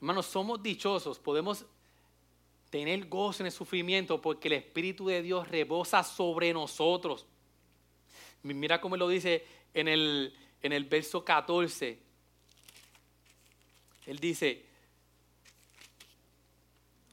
Hermanos, 0.00 0.26
somos 0.26 0.62
dichosos, 0.62 1.18
podemos 1.18 1.66
tener 2.70 3.06
gozo 3.08 3.42
en 3.42 3.48
el 3.48 3.52
sufrimiento 3.52 4.20
porque 4.20 4.48
el 4.48 4.54
Espíritu 4.54 5.06
de 5.06 5.22
Dios 5.22 5.46
rebosa 5.48 6.02
sobre 6.02 6.52
nosotros. 6.52 7.26
Mira 8.42 8.80
cómo 8.80 8.96
lo 8.96 9.08
dice 9.08 9.44
en 9.74 9.88
el, 9.88 10.34
en 10.62 10.72
el 10.72 10.84
verso 10.84 11.24
14. 11.24 11.98
Él 14.06 14.18
dice, 14.18 14.64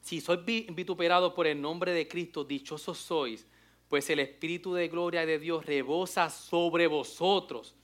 si 0.02 0.22
sois 0.22 0.40
vituperado 0.46 1.34
por 1.34 1.48
el 1.48 1.60
nombre 1.62 1.92
de 1.92 2.08
Cristo, 2.08 2.46
dichosos 2.46 2.98
sois, 2.98 3.46
pues 3.90 4.10
el 4.10 4.20
Espíritu 4.20 4.74
de 4.74 4.88
gloria 4.88 5.26
de 5.26 5.38
Dios 5.38 5.66
rebosa 5.66 6.30
sobre 6.30 6.88
vosotros. 6.88 7.76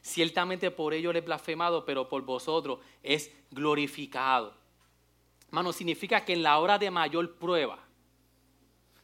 Ciertamente 0.00 0.70
por 0.70 0.94
ello 0.94 1.12
le 1.12 1.18
he 1.18 1.22
blasfemado, 1.22 1.84
pero 1.84 2.08
por 2.08 2.22
vosotros 2.22 2.78
es 3.02 3.30
glorificado. 3.50 4.54
Hermano, 5.48 5.72
significa 5.72 6.24
que 6.24 6.32
en 6.32 6.42
la 6.42 6.58
hora 6.58 6.78
de 6.78 6.90
mayor 6.90 7.36
prueba 7.36 7.78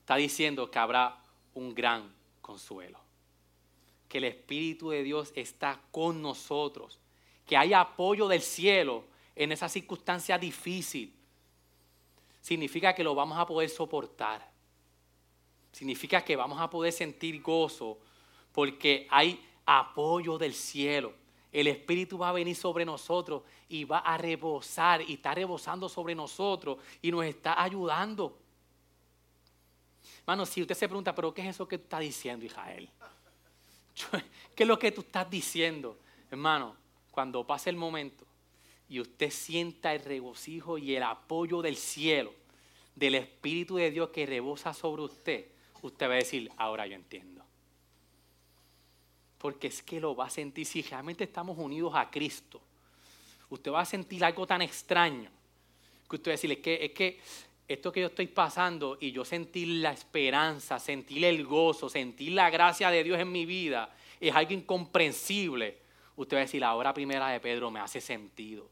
está 0.00 0.16
diciendo 0.16 0.70
que 0.70 0.78
habrá 0.78 1.22
un 1.54 1.74
gran 1.74 2.10
consuelo. 2.40 3.01
Que 4.12 4.18
el 4.18 4.24
Espíritu 4.24 4.90
de 4.90 5.02
Dios 5.02 5.32
está 5.34 5.80
con 5.90 6.20
nosotros. 6.20 6.98
Que 7.46 7.56
hay 7.56 7.72
apoyo 7.72 8.28
del 8.28 8.42
cielo 8.42 9.04
en 9.34 9.52
esa 9.52 9.68
circunstancia 9.68 10.36
difícil. 10.36 11.14
Significa 12.40 12.94
que 12.94 13.02
lo 13.02 13.14
vamos 13.14 13.38
a 13.38 13.46
poder 13.46 13.70
soportar 13.70 14.52
significa 15.72 16.22
que 16.22 16.36
vamos 16.36 16.60
a 16.60 16.70
poder 16.70 16.92
sentir 16.92 17.40
gozo 17.42 17.98
porque 18.52 19.06
hay 19.10 19.42
apoyo 19.64 20.38
del 20.38 20.54
cielo. 20.54 21.14
El 21.50 21.66
Espíritu 21.66 22.18
va 22.18 22.28
a 22.28 22.32
venir 22.32 22.54
sobre 22.54 22.84
nosotros 22.84 23.42
y 23.68 23.84
va 23.84 23.98
a 23.98 24.16
rebosar 24.16 25.02
y 25.02 25.14
está 25.14 25.34
rebosando 25.34 25.88
sobre 25.88 26.14
nosotros 26.14 26.78
y 27.00 27.10
nos 27.10 27.24
está 27.24 27.60
ayudando. 27.62 28.38
Hermano, 30.20 30.46
si 30.46 30.62
usted 30.62 30.74
se 30.74 30.88
pregunta, 30.88 31.14
pero 31.14 31.32
¿qué 31.32 31.42
es 31.42 31.48
eso 31.48 31.66
que 31.66 31.78
tú 31.78 31.84
estás 31.84 32.00
diciendo, 32.00 32.44
Israel? 32.44 32.88
¿Qué 34.54 34.62
es 34.62 34.68
lo 34.68 34.78
que 34.78 34.92
tú 34.92 35.02
estás 35.02 35.30
diciendo? 35.30 35.98
Hermano, 36.30 36.76
cuando 37.10 37.46
pase 37.46 37.70
el 37.70 37.76
momento 37.76 38.24
y 38.88 39.00
usted 39.00 39.30
sienta 39.30 39.94
el 39.94 40.02
regocijo 40.02 40.78
y 40.78 40.94
el 40.94 41.02
apoyo 41.02 41.62
del 41.62 41.76
cielo, 41.76 42.32
del 42.94 43.14
Espíritu 43.14 43.76
de 43.76 43.90
Dios 43.90 44.10
que 44.10 44.26
rebosa 44.26 44.74
sobre 44.74 45.02
usted, 45.02 45.46
usted 45.82 46.08
va 46.08 46.12
a 46.12 46.16
decir, 46.16 46.50
ahora 46.56 46.86
yo 46.86 46.94
entiendo. 46.94 47.42
Porque 49.38 49.68
es 49.68 49.82
que 49.82 50.00
lo 50.00 50.14
va 50.14 50.26
a 50.26 50.30
sentir, 50.30 50.66
si 50.66 50.82
realmente 50.82 51.24
estamos 51.24 51.58
unidos 51.58 51.92
a 51.94 52.10
Cristo, 52.10 52.60
usted 53.50 53.70
va 53.70 53.80
a 53.80 53.86
sentir 53.86 54.24
algo 54.24 54.46
tan 54.46 54.62
extraño, 54.62 55.30
que 56.08 56.16
usted 56.16 56.30
va 56.30 56.32
a 56.32 56.36
decir, 56.36 56.52
es 56.52 56.58
que, 56.58 56.84
es 56.84 56.92
que 56.92 57.20
esto 57.72 57.92
que 57.92 58.00
yo 58.00 58.06
estoy 58.08 58.26
pasando 58.26 58.98
y 59.00 59.12
yo 59.12 59.24
sentir 59.24 59.68
la 59.68 59.92
esperanza, 59.92 60.78
sentir 60.78 61.24
el 61.24 61.44
gozo, 61.44 61.88
sentir 61.88 62.32
la 62.32 62.50
gracia 62.50 62.90
de 62.90 63.04
Dios 63.04 63.18
en 63.18 63.30
mi 63.30 63.46
vida, 63.46 63.94
es 64.20 64.34
algo 64.34 64.52
incomprensible. 64.52 65.78
Usted 66.16 66.36
va 66.36 66.40
a 66.40 66.44
decir, 66.44 66.60
la 66.60 66.74
hora 66.74 66.92
primera 66.92 67.28
de 67.28 67.40
Pedro 67.40 67.70
me 67.70 67.80
hace 67.80 68.00
sentido. 68.00 68.68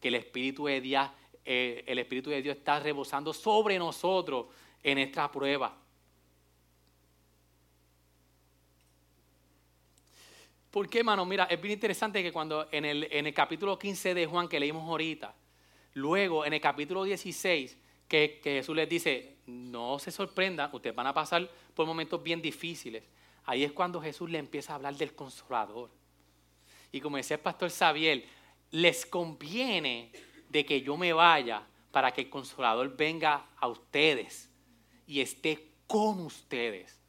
Que 0.00 0.08
el 0.08 0.16
Espíritu 0.16 0.66
de 0.66 0.80
Dios, 0.80 1.08
eh, 1.44 1.84
el 1.86 1.98
Espíritu 1.98 2.30
de 2.30 2.42
Dios 2.42 2.56
está 2.56 2.80
rebosando 2.80 3.32
sobre 3.32 3.78
nosotros 3.78 4.46
en 4.82 4.98
esta 4.98 5.30
prueba. 5.30 5.76
¿Por 10.70 10.88
qué, 10.88 11.00
hermano? 11.00 11.26
Mira, 11.26 11.44
es 11.44 11.60
bien 11.60 11.74
interesante 11.74 12.22
que 12.22 12.32
cuando 12.32 12.66
en 12.72 12.86
el, 12.86 13.06
en 13.10 13.26
el 13.26 13.34
capítulo 13.34 13.78
15 13.78 14.14
de 14.14 14.26
Juan 14.26 14.48
que 14.48 14.58
leímos 14.58 14.88
ahorita, 14.88 15.34
luego 15.94 16.46
en 16.46 16.54
el 16.54 16.60
capítulo 16.62 17.04
16, 17.04 17.76
que, 18.12 18.40
Jesús 18.42 18.76
les 18.76 18.86
dice, 18.86 19.36
no 19.46 19.98
se 19.98 20.10
sorprendan, 20.10 20.68
ustedes 20.74 20.94
van 20.94 21.06
a 21.06 21.14
pasar 21.14 21.48
por 21.74 21.86
momentos 21.86 22.22
bien 22.22 22.42
difíciles. 22.42 23.02
Ahí 23.44 23.64
es 23.64 23.72
cuando 23.72 24.02
Jesús 24.02 24.28
le 24.28 24.36
empieza 24.36 24.72
a 24.72 24.76
hablar 24.76 24.94
del 24.96 25.14
consolador. 25.14 25.88
Y 26.92 27.00
como 27.00 27.16
decía 27.16 27.36
el 27.36 27.42
pastor 27.42 27.70
Xavier, 27.70 28.22
les 28.70 29.06
conviene 29.06 30.12
de 30.50 30.66
que 30.66 30.82
yo 30.82 30.98
me 30.98 31.14
vaya 31.14 31.66
para 31.90 32.12
que 32.12 32.20
el 32.20 32.28
consolador 32.28 32.94
venga 32.94 33.46
a 33.56 33.66
ustedes 33.68 34.50
y 35.06 35.22
esté 35.22 35.70
con 35.86 36.20
ustedes. 36.20 37.00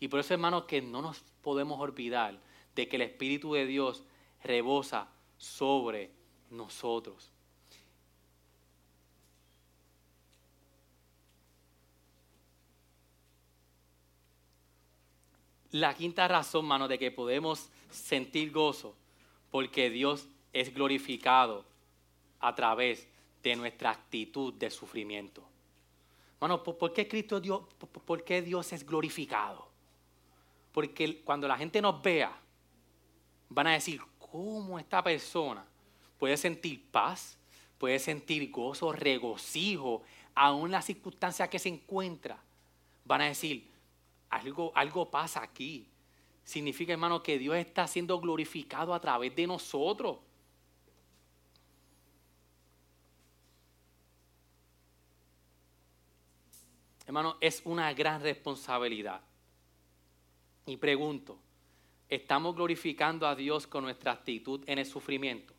Y 0.00 0.08
por 0.08 0.20
eso, 0.20 0.34
hermano, 0.34 0.66
que 0.66 0.82
no 0.82 1.00
nos 1.00 1.20
podemos 1.40 1.80
olvidar 1.80 2.38
de 2.74 2.88
que 2.88 2.96
el 2.96 3.02
Espíritu 3.02 3.54
de 3.54 3.64
Dios 3.64 4.04
rebosa 4.44 5.08
sobre 5.38 6.10
nosotros. 6.50 7.31
La 15.72 15.94
quinta 15.94 16.28
razón, 16.28 16.66
mano, 16.66 16.86
de 16.86 16.98
que 16.98 17.10
podemos 17.10 17.70
sentir 17.90 18.52
gozo, 18.52 18.94
porque 19.50 19.88
Dios 19.90 20.28
es 20.52 20.72
glorificado 20.72 21.64
a 22.40 22.54
través 22.54 23.08
de 23.42 23.56
nuestra 23.56 23.90
actitud 23.90 24.52
de 24.52 24.70
sufrimiento. 24.70 25.42
Mano, 26.40 26.62
¿por 26.62 26.92
qué 26.92 27.08
Cristo 27.08 27.40
Dios, 27.40 27.62
por 28.04 28.22
qué 28.22 28.42
Dios 28.42 28.72
es 28.72 28.84
glorificado? 28.84 29.66
Porque 30.72 31.22
cuando 31.22 31.48
la 31.48 31.56
gente 31.56 31.80
nos 31.80 32.02
vea, 32.02 32.36
van 33.48 33.68
a 33.68 33.72
decir, 33.72 34.00
¿cómo 34.18 34.78
esta 34.78 35.02
persona 35.02 35.64
puede 36.18 36.36
sentir 36.36 36.84
paz, 36.90 37.38
puede 37.78 37.98
sentir 37.98 38.50
gozo, 38.50 38.92
regocijo, 38.92 40.02
aún 40.34 40.66
en 40.66 40.72
la 40.72 40.82
circunstancia 40.82 41.48
que 41.48 41.58
se 41.58 41.68
encuentra? 41.68 42.38
Van 43.04 43.22
a 43.22 43.26
decir, 43.26 43.71
algo, 44.32 44.72
algo 44.74 45.10
pasa 45.10 45.42
aquí. 45.42 45.86
Significa, 46.42 46.92
hermano, 46.92 47.22
que 47.22 47.38
Dios 47.38 47.56
está 47.56 47.86
siendo 47.86 48.18
glorificado 48.18 48.94
a 48.94 49.00
través 49.00 49.36
de 49.36 49.46
nosotros. 49.46 50.18
Hermano, 57.06 57.36
es 57.40 57.60
una 57.64 57.92
gran 57.92 58.22
responsabilidad. 58.22 59.20
Y 60.66 60.76
pregunto, 60.78 61.38
¿estamos 62.08 62.56
glorificando 62.56 63.26
a 63.26 63.34
Dios 63.34 63.66
con 63.66 63.84
nuestra 63.84 64.12
actitud 64.12 64.62
en 64.66 64.78
el 64.78 64.86
sufrimiento? 64.86 65.52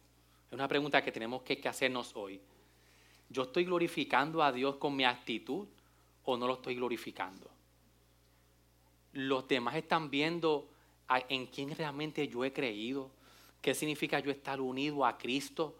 Es 0.47 0.53
una 0.53 0.67
pregunta 0.67 1.03
que 1.03 1.11
tenemos 1.11 1.43
que 1.43 1.61
hacernos 1.67 2.15
hoy. 2.15 2.41
¿Yo 3.29 3.43
estoy 3.43 3.65
glorificando 3.65 4.41
a 4.41 4.51
Dios 4.51 4.77
con 4.77 4.95
mi 4.95 5.03
actitud 5.03 5.67
o 6.23 6.37
no 6.37 6.47
lo 6.47 6.55
estoy 6.55 6.75
glorificando? 6.75 7.53
Los 9.13 9.47
demás 9.47 9.75
están 9.75 10.09
viendo 10.09 10.69
en 11.29 11.47
quién 11.47 11.75
realmente 11.75 12.27
yo 12.27 12.43
he 12.43 12.51
creído. 12.51 13.09
¿Qué 13.61 13.73
significa 13.73 14.19
yo 14.19 14.31
estar 14.31 14.59
unido 14.59 15.05
a 15.05 15.17
Cristo? 15.17 15.77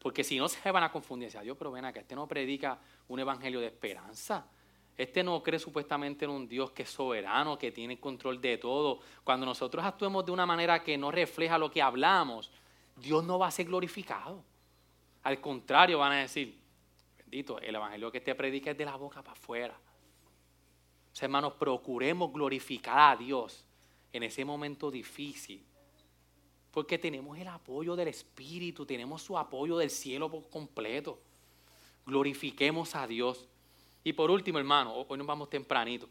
Porque 0.00 0.24
si 0.24 0.36
no 0.36 0.48
se 0.48 0.70
van 0.70 0.82
a 0.82 0.92
confundir, 0.92 1.30
Dios, 1.40 1.56
pero 1.56 1.72
ven 1.72 1.84
acá, 1.84 2.00
este 2.00 2.14
no 2.14 2.26
predica 2.26 2.78
un 3.08 3.20
evangelio 3.20 3.60
de 3.60 3.66
esperanza. 3.66 4.46
Este 4.96 5.24
no 5.24 5.42
cree 5.42 5.58
supuestamente 5.58 6.24
en 6.24 6.30
un 6.30 6.46
Dios 6.46 6.70
que 6.70 6.82
es 6.84 6.90
soberano, 6.90 7.58
que 7.58 7.72
tiene 7.72 7.98
control 7.98 8.40
de 8.40 8.58
todo. 8.58 9.00
Cuando 9.24 9.44
nosotros 9.44 9.84
actuemos 9.84 10.24
de 10.24 10.32
una 10.32 10.46
manera 10.46 10.82
que 10.82 10.96
no 10.96 11.10
refleja 11.10 11.58
lo 11.58 11.70
que 11.70 11.82
hablamos, 11.82 12.50
Dios 12.96 13.24
no 13.24 13.38
va 13.38 13.48
a 13.48 13.50
ser 13.50 13.66
glorificado. 13.66 14.44
Al 15.24 15.40
contrario, 15.40 15.98
van 15.98 16.12
a 16.12 16.16
decir, 16.16 16.60
bendito, 17.18 17.58
el 17.58 17.74
evangelio 17.74 18.12
que 18.12 18.20
te 18.20 18.34
predica 18.34 18.70
es 18.70 18.78
de 18.78 18.84
la 18.84 18.96
boca 18.96 19.22
para 19.22 19.32
afuera. 19.32 19.74
Hermanos, 21.22 21.52
procuremos 21.54 22.32
glorificar 22.32 23.12
a 23.12 23.16
Dios 23.16 23.64
en 24.12 24.24
ese 24.24 24.44
momento 24.44 24.90
difícil. 24.90 25.64
Porque 26.72 26.98
tenemos 26.98 27.38
el 27.38 27.46
apoyo 27.46 27.94
del 27.94 28.08
Espíritu, 28.08 28.84
tenemos 28.84 29.22
su 29.22 29.38
apoyo 29.38 29.76
del 29.76 29.90
cielo 29.90 30.28
por 30.28 30.50
completo. 30.50 31.20
Glorifiquemos 32.04 32.96
a 32.96 33.06
Dios. 33.06 33.46
Y 34.02 34.12
por 34.12 34.30
último, 34.30 34.58
hermano, 34.58 34.92
hoy 34.92 35.16
nos 35.16 35.26
vamos 35.26 35.48
tempranito. 35.48 36.08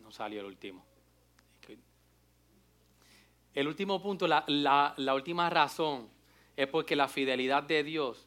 No 0.00 0.10
salió 0.10 0.40
el 0.40 0.46
último. 0.46 0.82
El 3.52 3.68
último 3.68 4.00
punto, 4.00 4.26
la, 4.26 4.44
la 4.96 5.14
última 5.14 5.50
razón 5.50 6.17
es 6.58 6.66
porque 6.66 6.96
la 6.96 7.06
fidelidad 7.06 7.62
de 7.62 7.84
Dios 7.84 8.26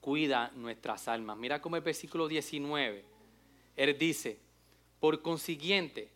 cuida 0.00 0.52
nuestras 0.54 1.08
almas. 1.08 1.36
Mira 1.36 1.60
como 1.60 1.74
el 1.74 1.82
versículo 1.82 2.28
19, 2.28 3.04
Él 3.74 3.98
dice, 3.98 4.38
por 5.00 5.20
consiguiente, 5.20 6.08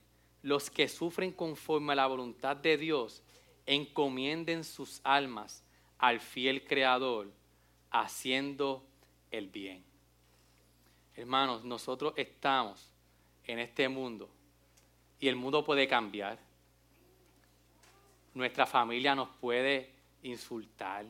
los 0.43 0.71
que 0.71 0.87
sufren 0.87 1.33
conforme 1.33 1.93
a 1.93 1.97
la 1.97 2.07
voluntad 2.07 2.57
de 2.57 2.77
Dios, 2.77 3.25
encomienden 3.67 4.63
sus 4.63 5.01
almas 5.03 5.65
al 5.99 6.21
fiel 6.21 6.65
Creador, 6.65 7.33
haciendo 7.91 8.87
el 9.33 9.49
bien. 9.49 9.83
Hermanos, 11.17 11.65
nosotros 11.65 12.15
estamos 12.17 12.95
en 13.43 13.59
este 13.59 13.89
mundo 13.89 14.31
y 15.19 15.27
el 15.27 15.35
mundo 15.35 15.65
puede 15.65 15.89
cambiar. 15.89 16.39
Nuestra 18.35 18.67
familia 18.67 19.17
nos 19.17 19.31
puede 19.41 19.91
insultar, 20.23 21.07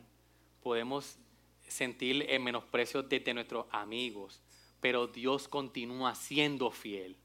podemos 0.67 1.17
sentir 1.65 2.25
el 2.29 2.41
menosprecio 2.41 3.01
de 3.01 3.33
nuestros 3.33 3.67
amigos, 3.71 4.41
pero 4.81 5.07
Dios 5.07 5.47
continúa 5.47 6.13
siendo 6.13 6.71
fiel. 6.71 7.15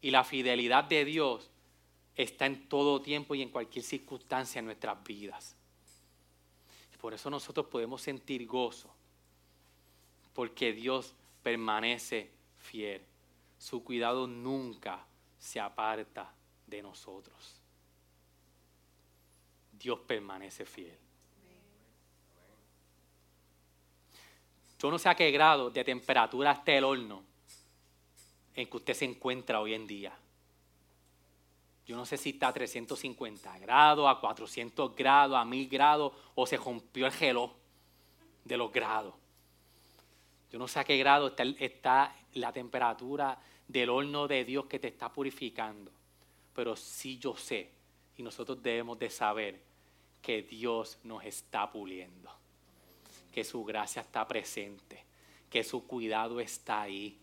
Y 0.00 0.10
la 0.10 0.24
fidelidad 0.24 0.84
de 0.84 1.04
Dios 1.04 1.50
está 2.16 2.46
en 2.46 2.66
todo 2.66 3.02
tiempo 3.02 3.34
y 3.34 3.42
en 3.42 3.50
cualquier 3.50 3.84
circunstancia 3.84 4.60
en 4.60 4.64
nuestras 4.64 5.04
vidas. 5.04 5.56
Por 6.98 7.12
eso 7.12 7.28
nosotros 7.28 7.66
podemos 7.66 8.00
sentir 8.00 8.46
gozo, 8.46 8.90
porque 10.32 10.72
Dios 10.72 11.14
permanece 11.42 12.30
fiel. 12.56 13.02
Su 13.58 13.84
cuidado 13.84 14.26
nunca 14.26 15.04
se 15.38 15.60
aparta 15.60 16.32
de 16.66 16.80
nosotros. 16.80 17.60
Dios 19.70 19.98
permanece 20.06 20.64
fiel. 20.64 21.07
Yo 24.78 24.90
no 24.90 24.98
sé 24.98 25.08
a 25.08 25.14
qué 25.14 25.30
grado 25.30 25.70
de 25.70 25.84
temperatura 25.84 26.52
está 26.52 26.72
el 26.72 26.84
horno 26.84 27.24
en 28.54 28.68
que 28.68 28.76
usted 28.76 28.94
se 28.94 29.04
encuentra 29.04 29.60
hoy 29.60 29.74
en 29.74 29.86
día. 29.86 30.16
Yo 31.86 31.96
no 31.96 32.04
sé 32.04 32.16
si 32.16 32.30
está 32.30 32.48
a 32.48 32.52
350 32.52 33.58
grados, 33.58 34.08
a 34.08 34.20
400 34.20 34.94
grados, 34.94 35.36
a 35.36 35.44
1000 35.44 35.68
grados, 35.68 36.12
o 36.34 36.46
se 36.46 36.56
rompió 36.58 37.06
el 37.06 37.12
gelo 37.12 37.54
de 38.44 38.56
los 38.56 38.70
grados. 38.70 39.14
Yo 40.50 40.58
no 40.58 40.68
sé 40.68 40.80
a 40.80 40.84
qué 40.84 40.96
grado 40.96 41.28
está, 41.28 41.42
está 41.42 42.14
la 42.34 42.52
temperatura 42.52 43.38
del 43.66 43.90
horno 43.90 44.28
de 44.28 44.44
Dios 44.44 44.66
que 44.66 44.78
te 44.78 44.88
está 44.88 45.12
purificando. 45.12 45.90
Pero 46.54 46.76
sí 46.76 47.18
yo 47.18 47.36
sé, 47.36 47.70
y 48.16 48.22
nosotros 48.22 48.62
debemos 48.62 48.98
de 48.98 49.10
saber, 49.10 49.62
que 50.20 50.42
Dios 50.42 50.98
nos 51.04 51.24
está 51.24 51.70
puliendo. 51.70 52.30
Que 53.38 53.44
su 53.44 53.62
gracia 53.62 54.02
está 54.02 54.26
presente. 54.26 55.04
Que 55.48 55.62
su 55.62 55.86
cuidado 55.86 56.40
está 56.40 56.82
ahí. 56.82 57.16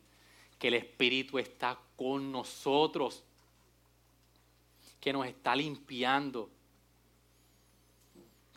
Que 0.58 0.70
el 0.70 0.76
Espíritu 0.76 1.38
está 1.40 1.78
con 1.98 2.32
nosotros 2.32 3.22
que 5.02 5.14
nos 5.14 5.28
está 5.28 5.56
limpiando, 5.56 6.50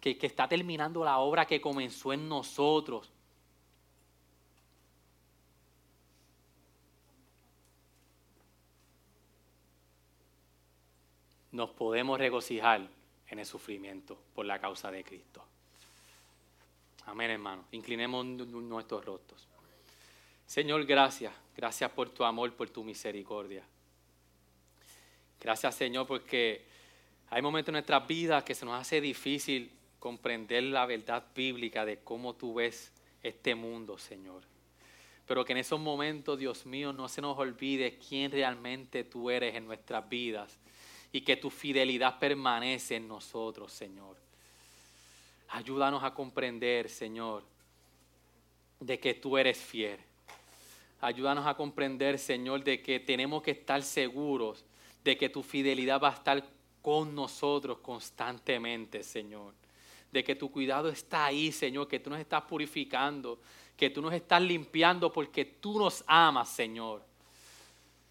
que, 0.01 0.17
que 0.17 0.27
está 0.27 0.49
terminando 0.49 1.05
la 1.05 1.19
obra 1.19 1.45
que 1.45 1.61
comenzó 1.61 2.15
en 2.15 2.27
nosotros. 2.27 3.13
Nos 11.53 11.69
podemos 11.73 12.19
regocijar 12.19 12.89
en 13.27 13.39
el 13.39 13.45
sufrimiento 13.45 14.19
por 14.35 14.47
la 14.47 14.59
causa 14.59 14.91
de 14.91 15.05
Cristo. 15.05 15.48
Amén, 17.09 17.31
hermano. 17.31 17.65
Inclinemos 17.73 18.25
nuestros 18.27 19.03
rostros. 19.03 19.49
Señor, 20.47 20.85
gracias. 20.85 21.33
Gracias 21.57 21.91
por 21.91 22.11
tu 22.11 22.23
amor, 22.23 22.53
por 22.53 22.69
tu 22.69 22.85
misericordia. 22.85 23.65
Gracias 25.41 25.75
Señor 25.75 26.07
porque 26.07 26.67
hay 27.31 27.41
momentos 27.41 27.71
en 27.71 27.75
nuestras 27.75 28.07
vidas 28.07 28.45
que 28.45 28.55
se 28.55 28.67
nos 28.67 28.79
hace 28.79 29.01
difícil 29.01 29.73
comprender 29.99 30.65
la 30.65 30.85
verdad 30.85 31.25
bíblica 31.35 31.87
de 31.87 31.99
cómo 32.01 32.35
tú 32.35 32.55
ves 32.55 32.93
este 33.23 33.55
mundo, 33.55 33.97
Señor. 33.97 34.43
Pero 35.27 35.47
que 35.47 35.53
en 35.53 35.59
esos 35.59 35.81
momentos, 35.81 36.39
Dios 36.39 36.67
mío, 36.67 36.93
no 36.93 37.09
se 37.09 37.23
nos 37.23 37.39
olvide 37.39 37.99
quién 37.99 38.31
realmente 38.31 39.05
tú 39.05 39.31
eres 39.31 39.55
en 39.55 39.67
nuestras 39.67 40.07
vidas 40.09 40.59
y 41.11 41.23
que 41.23 41.37
tu 41.37 41.49
fidelidad 41.49 42.19
permanece 42.19 42.97
en 42.97 43.09
nosotros, 43.09 43.73
Señor. 43.73 44.28
Ayúdanos 45.49 46.03
a 46.05 46.15
comprender, 46.15 46.89
Señor, 46.89 47.43
de 48.81 48.99
que 49.01 49.15
tú 49.15 49.39
eres 49.39 49.59
fiel. 49.59 49.99
Ayúdanos 51.01 51.47
a 51.47 51.55
comprender, 51.55 52.19
Señor, 52.19 52.65
de 52.65 52.83
que 52.83 53.01
tenemos 53.01 53.43
que 53.43 53.53
estar 53.53 53.83
seguros 53.83 54.65
de 55.09 55.17
que 55.17 55.31
tu 55.31 55.43
fidelidad 55.43 56.01
va 56.01 56.11
a 56.11 56.15
estar 56.15 56.45
con 56.83 57.15
nosotros 57.15 57.79
constantemente, 57.79 59.03
Señor. 59.03 59.55
De 60.13 60.23
que 60.23 60.35
tu 60.35 60.51
cuidado 60.51 60.89
está 60.91 61.25
ahí, 61.25 61.53
Señor, 61.53 61.89
que 61.89 61.99
tú 61.99 62.11
nos 62.11 62.21
estás 62.21 62.43
purificando, 62.43 63.39
que 63.77 63.91
tú 63.91 64.03
nos 64.03 64.13
estás 64.13 64.43
limpiando 64.43 65.13
porque 65.13 65.45
tú 65.45 65.79
nos 65.79 66.05
amas, 66.07 66.51
Señor. 66.51 67.03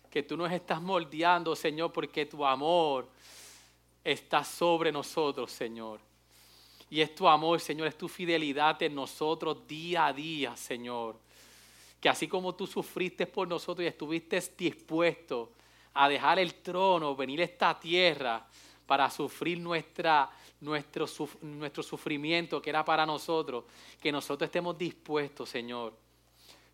Que 0.09 0.23
tú 0.23 0.37
nos 0.37 0.51
estás 0.51 0.81
moldeando, 0.81 1.55
Señor, 1.55 1.91
porque 1.91 2.25
tu 2.25 2.45
amor 2.45 3.07
está 4.03 4.43
sobre 4.43 4.91
nosotros, 4.91 5.51
Señor. 5.51 5.99
Y 6.89 7.01
es 7.01 7.13
tu 7.13 7.27
amor, 7.27 7.59
Señor, 7.59 7.87
es 7.87 7.97
tu 7.97 8.07
fidelidad 8.07 8.81
en 8.81 8.95
nosotros 8.95 9.67
día 9.67 10.07
a 10.07 10.13
día, 10.13 10.55
Señor. 10.55 11.17
que 11.99 12.09
así 12.09 12.27
como 12.27 12.53
tú 12.53 12.67
sufriste 12.67 13.25
por 13.25 13.47
nosotros 13.47 13.83
y 13.83 13.87
estuviste 13.87 14.41
dispuesto 14.55 15.51
a 15.95 16.07
dejar 16.07 16.37
el 16.37 16.53
trono, 16.55 17.15
venir 17.15 17.41
a 17.41 17.43
esta 17.43 17.79
tierra 17.79 18.45
para 18.85 19.09
sufrir 19.09 19.59
nuestra, 19.59 20.29
nuestro, 20.61 21.07
nuestro 21.41 21.81
sufrimiento 21.81 22.61
que 22.61 22.69
era 22.69 22.85
para 22.85 23.05
nosotros, 23.05 23.65
que 23.99 24.11
nosotros 24.11 24.47
estemos 24.47 24.77
dispuestos, 24.77 25.49
Señor, 25.49 25.93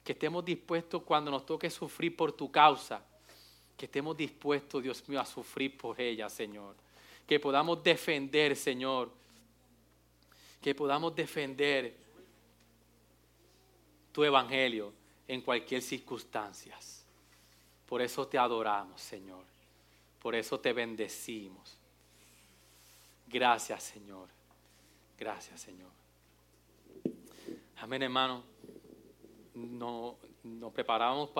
que 0.03 0.11
estemos 0.11 0.43
dispuestos 0.43 1.01
cuando 1.03 1.31
nos 1.31 1.45
toque 1.45 1.69
sufrir 1.69 2.15
por 2.15 2.33
tu 2.33 2.51
causa, 2.51 3.01
que 3.77 3.85
estemos 3.85 4.15
dispuestos, 4.15 4.83
Dios 4.83 5.07
mío, 5.07 5.21
a 5.21 5.25
sufrir 5.25 5.77
por 5.77 5.99
ella, 5.99 6.29
Señor, 6.29 6.75
que 7.25 7.39
podamos 7.39 7.81
defender, 7.81 8.55
Señor, 8.57 9.09
que 10.63 10.73
podamos 10.73 11.13
defender 11.13 11.93
tu 14.13 14.23
evangelio 14.23 14.93
en 15.27 15.41
cualquier 15.41 15.81
circunstancia. 15.81 16.79
Por 17.85 18.01
eso 18.01 18.25
te 18.27 18.37
adoramos, 18.37 19.01
Señor. 19.01 19.43
Por 20.21 20.35
eso 20.35 20.57
te 20.59 20.71
bendecimos. 20.71 21.77
Gracias, 23.27 23.83
Señor. 23.83 24.29
Gracias, 25.17 25.59
Señor. 25.59 25.91
Amén, 27.77 28.03
hermano. 28.03 28.43
No, 29.55 30.15
nos 30.43 30.71
preparamos 30.71 31.29
para... 31.29 31.31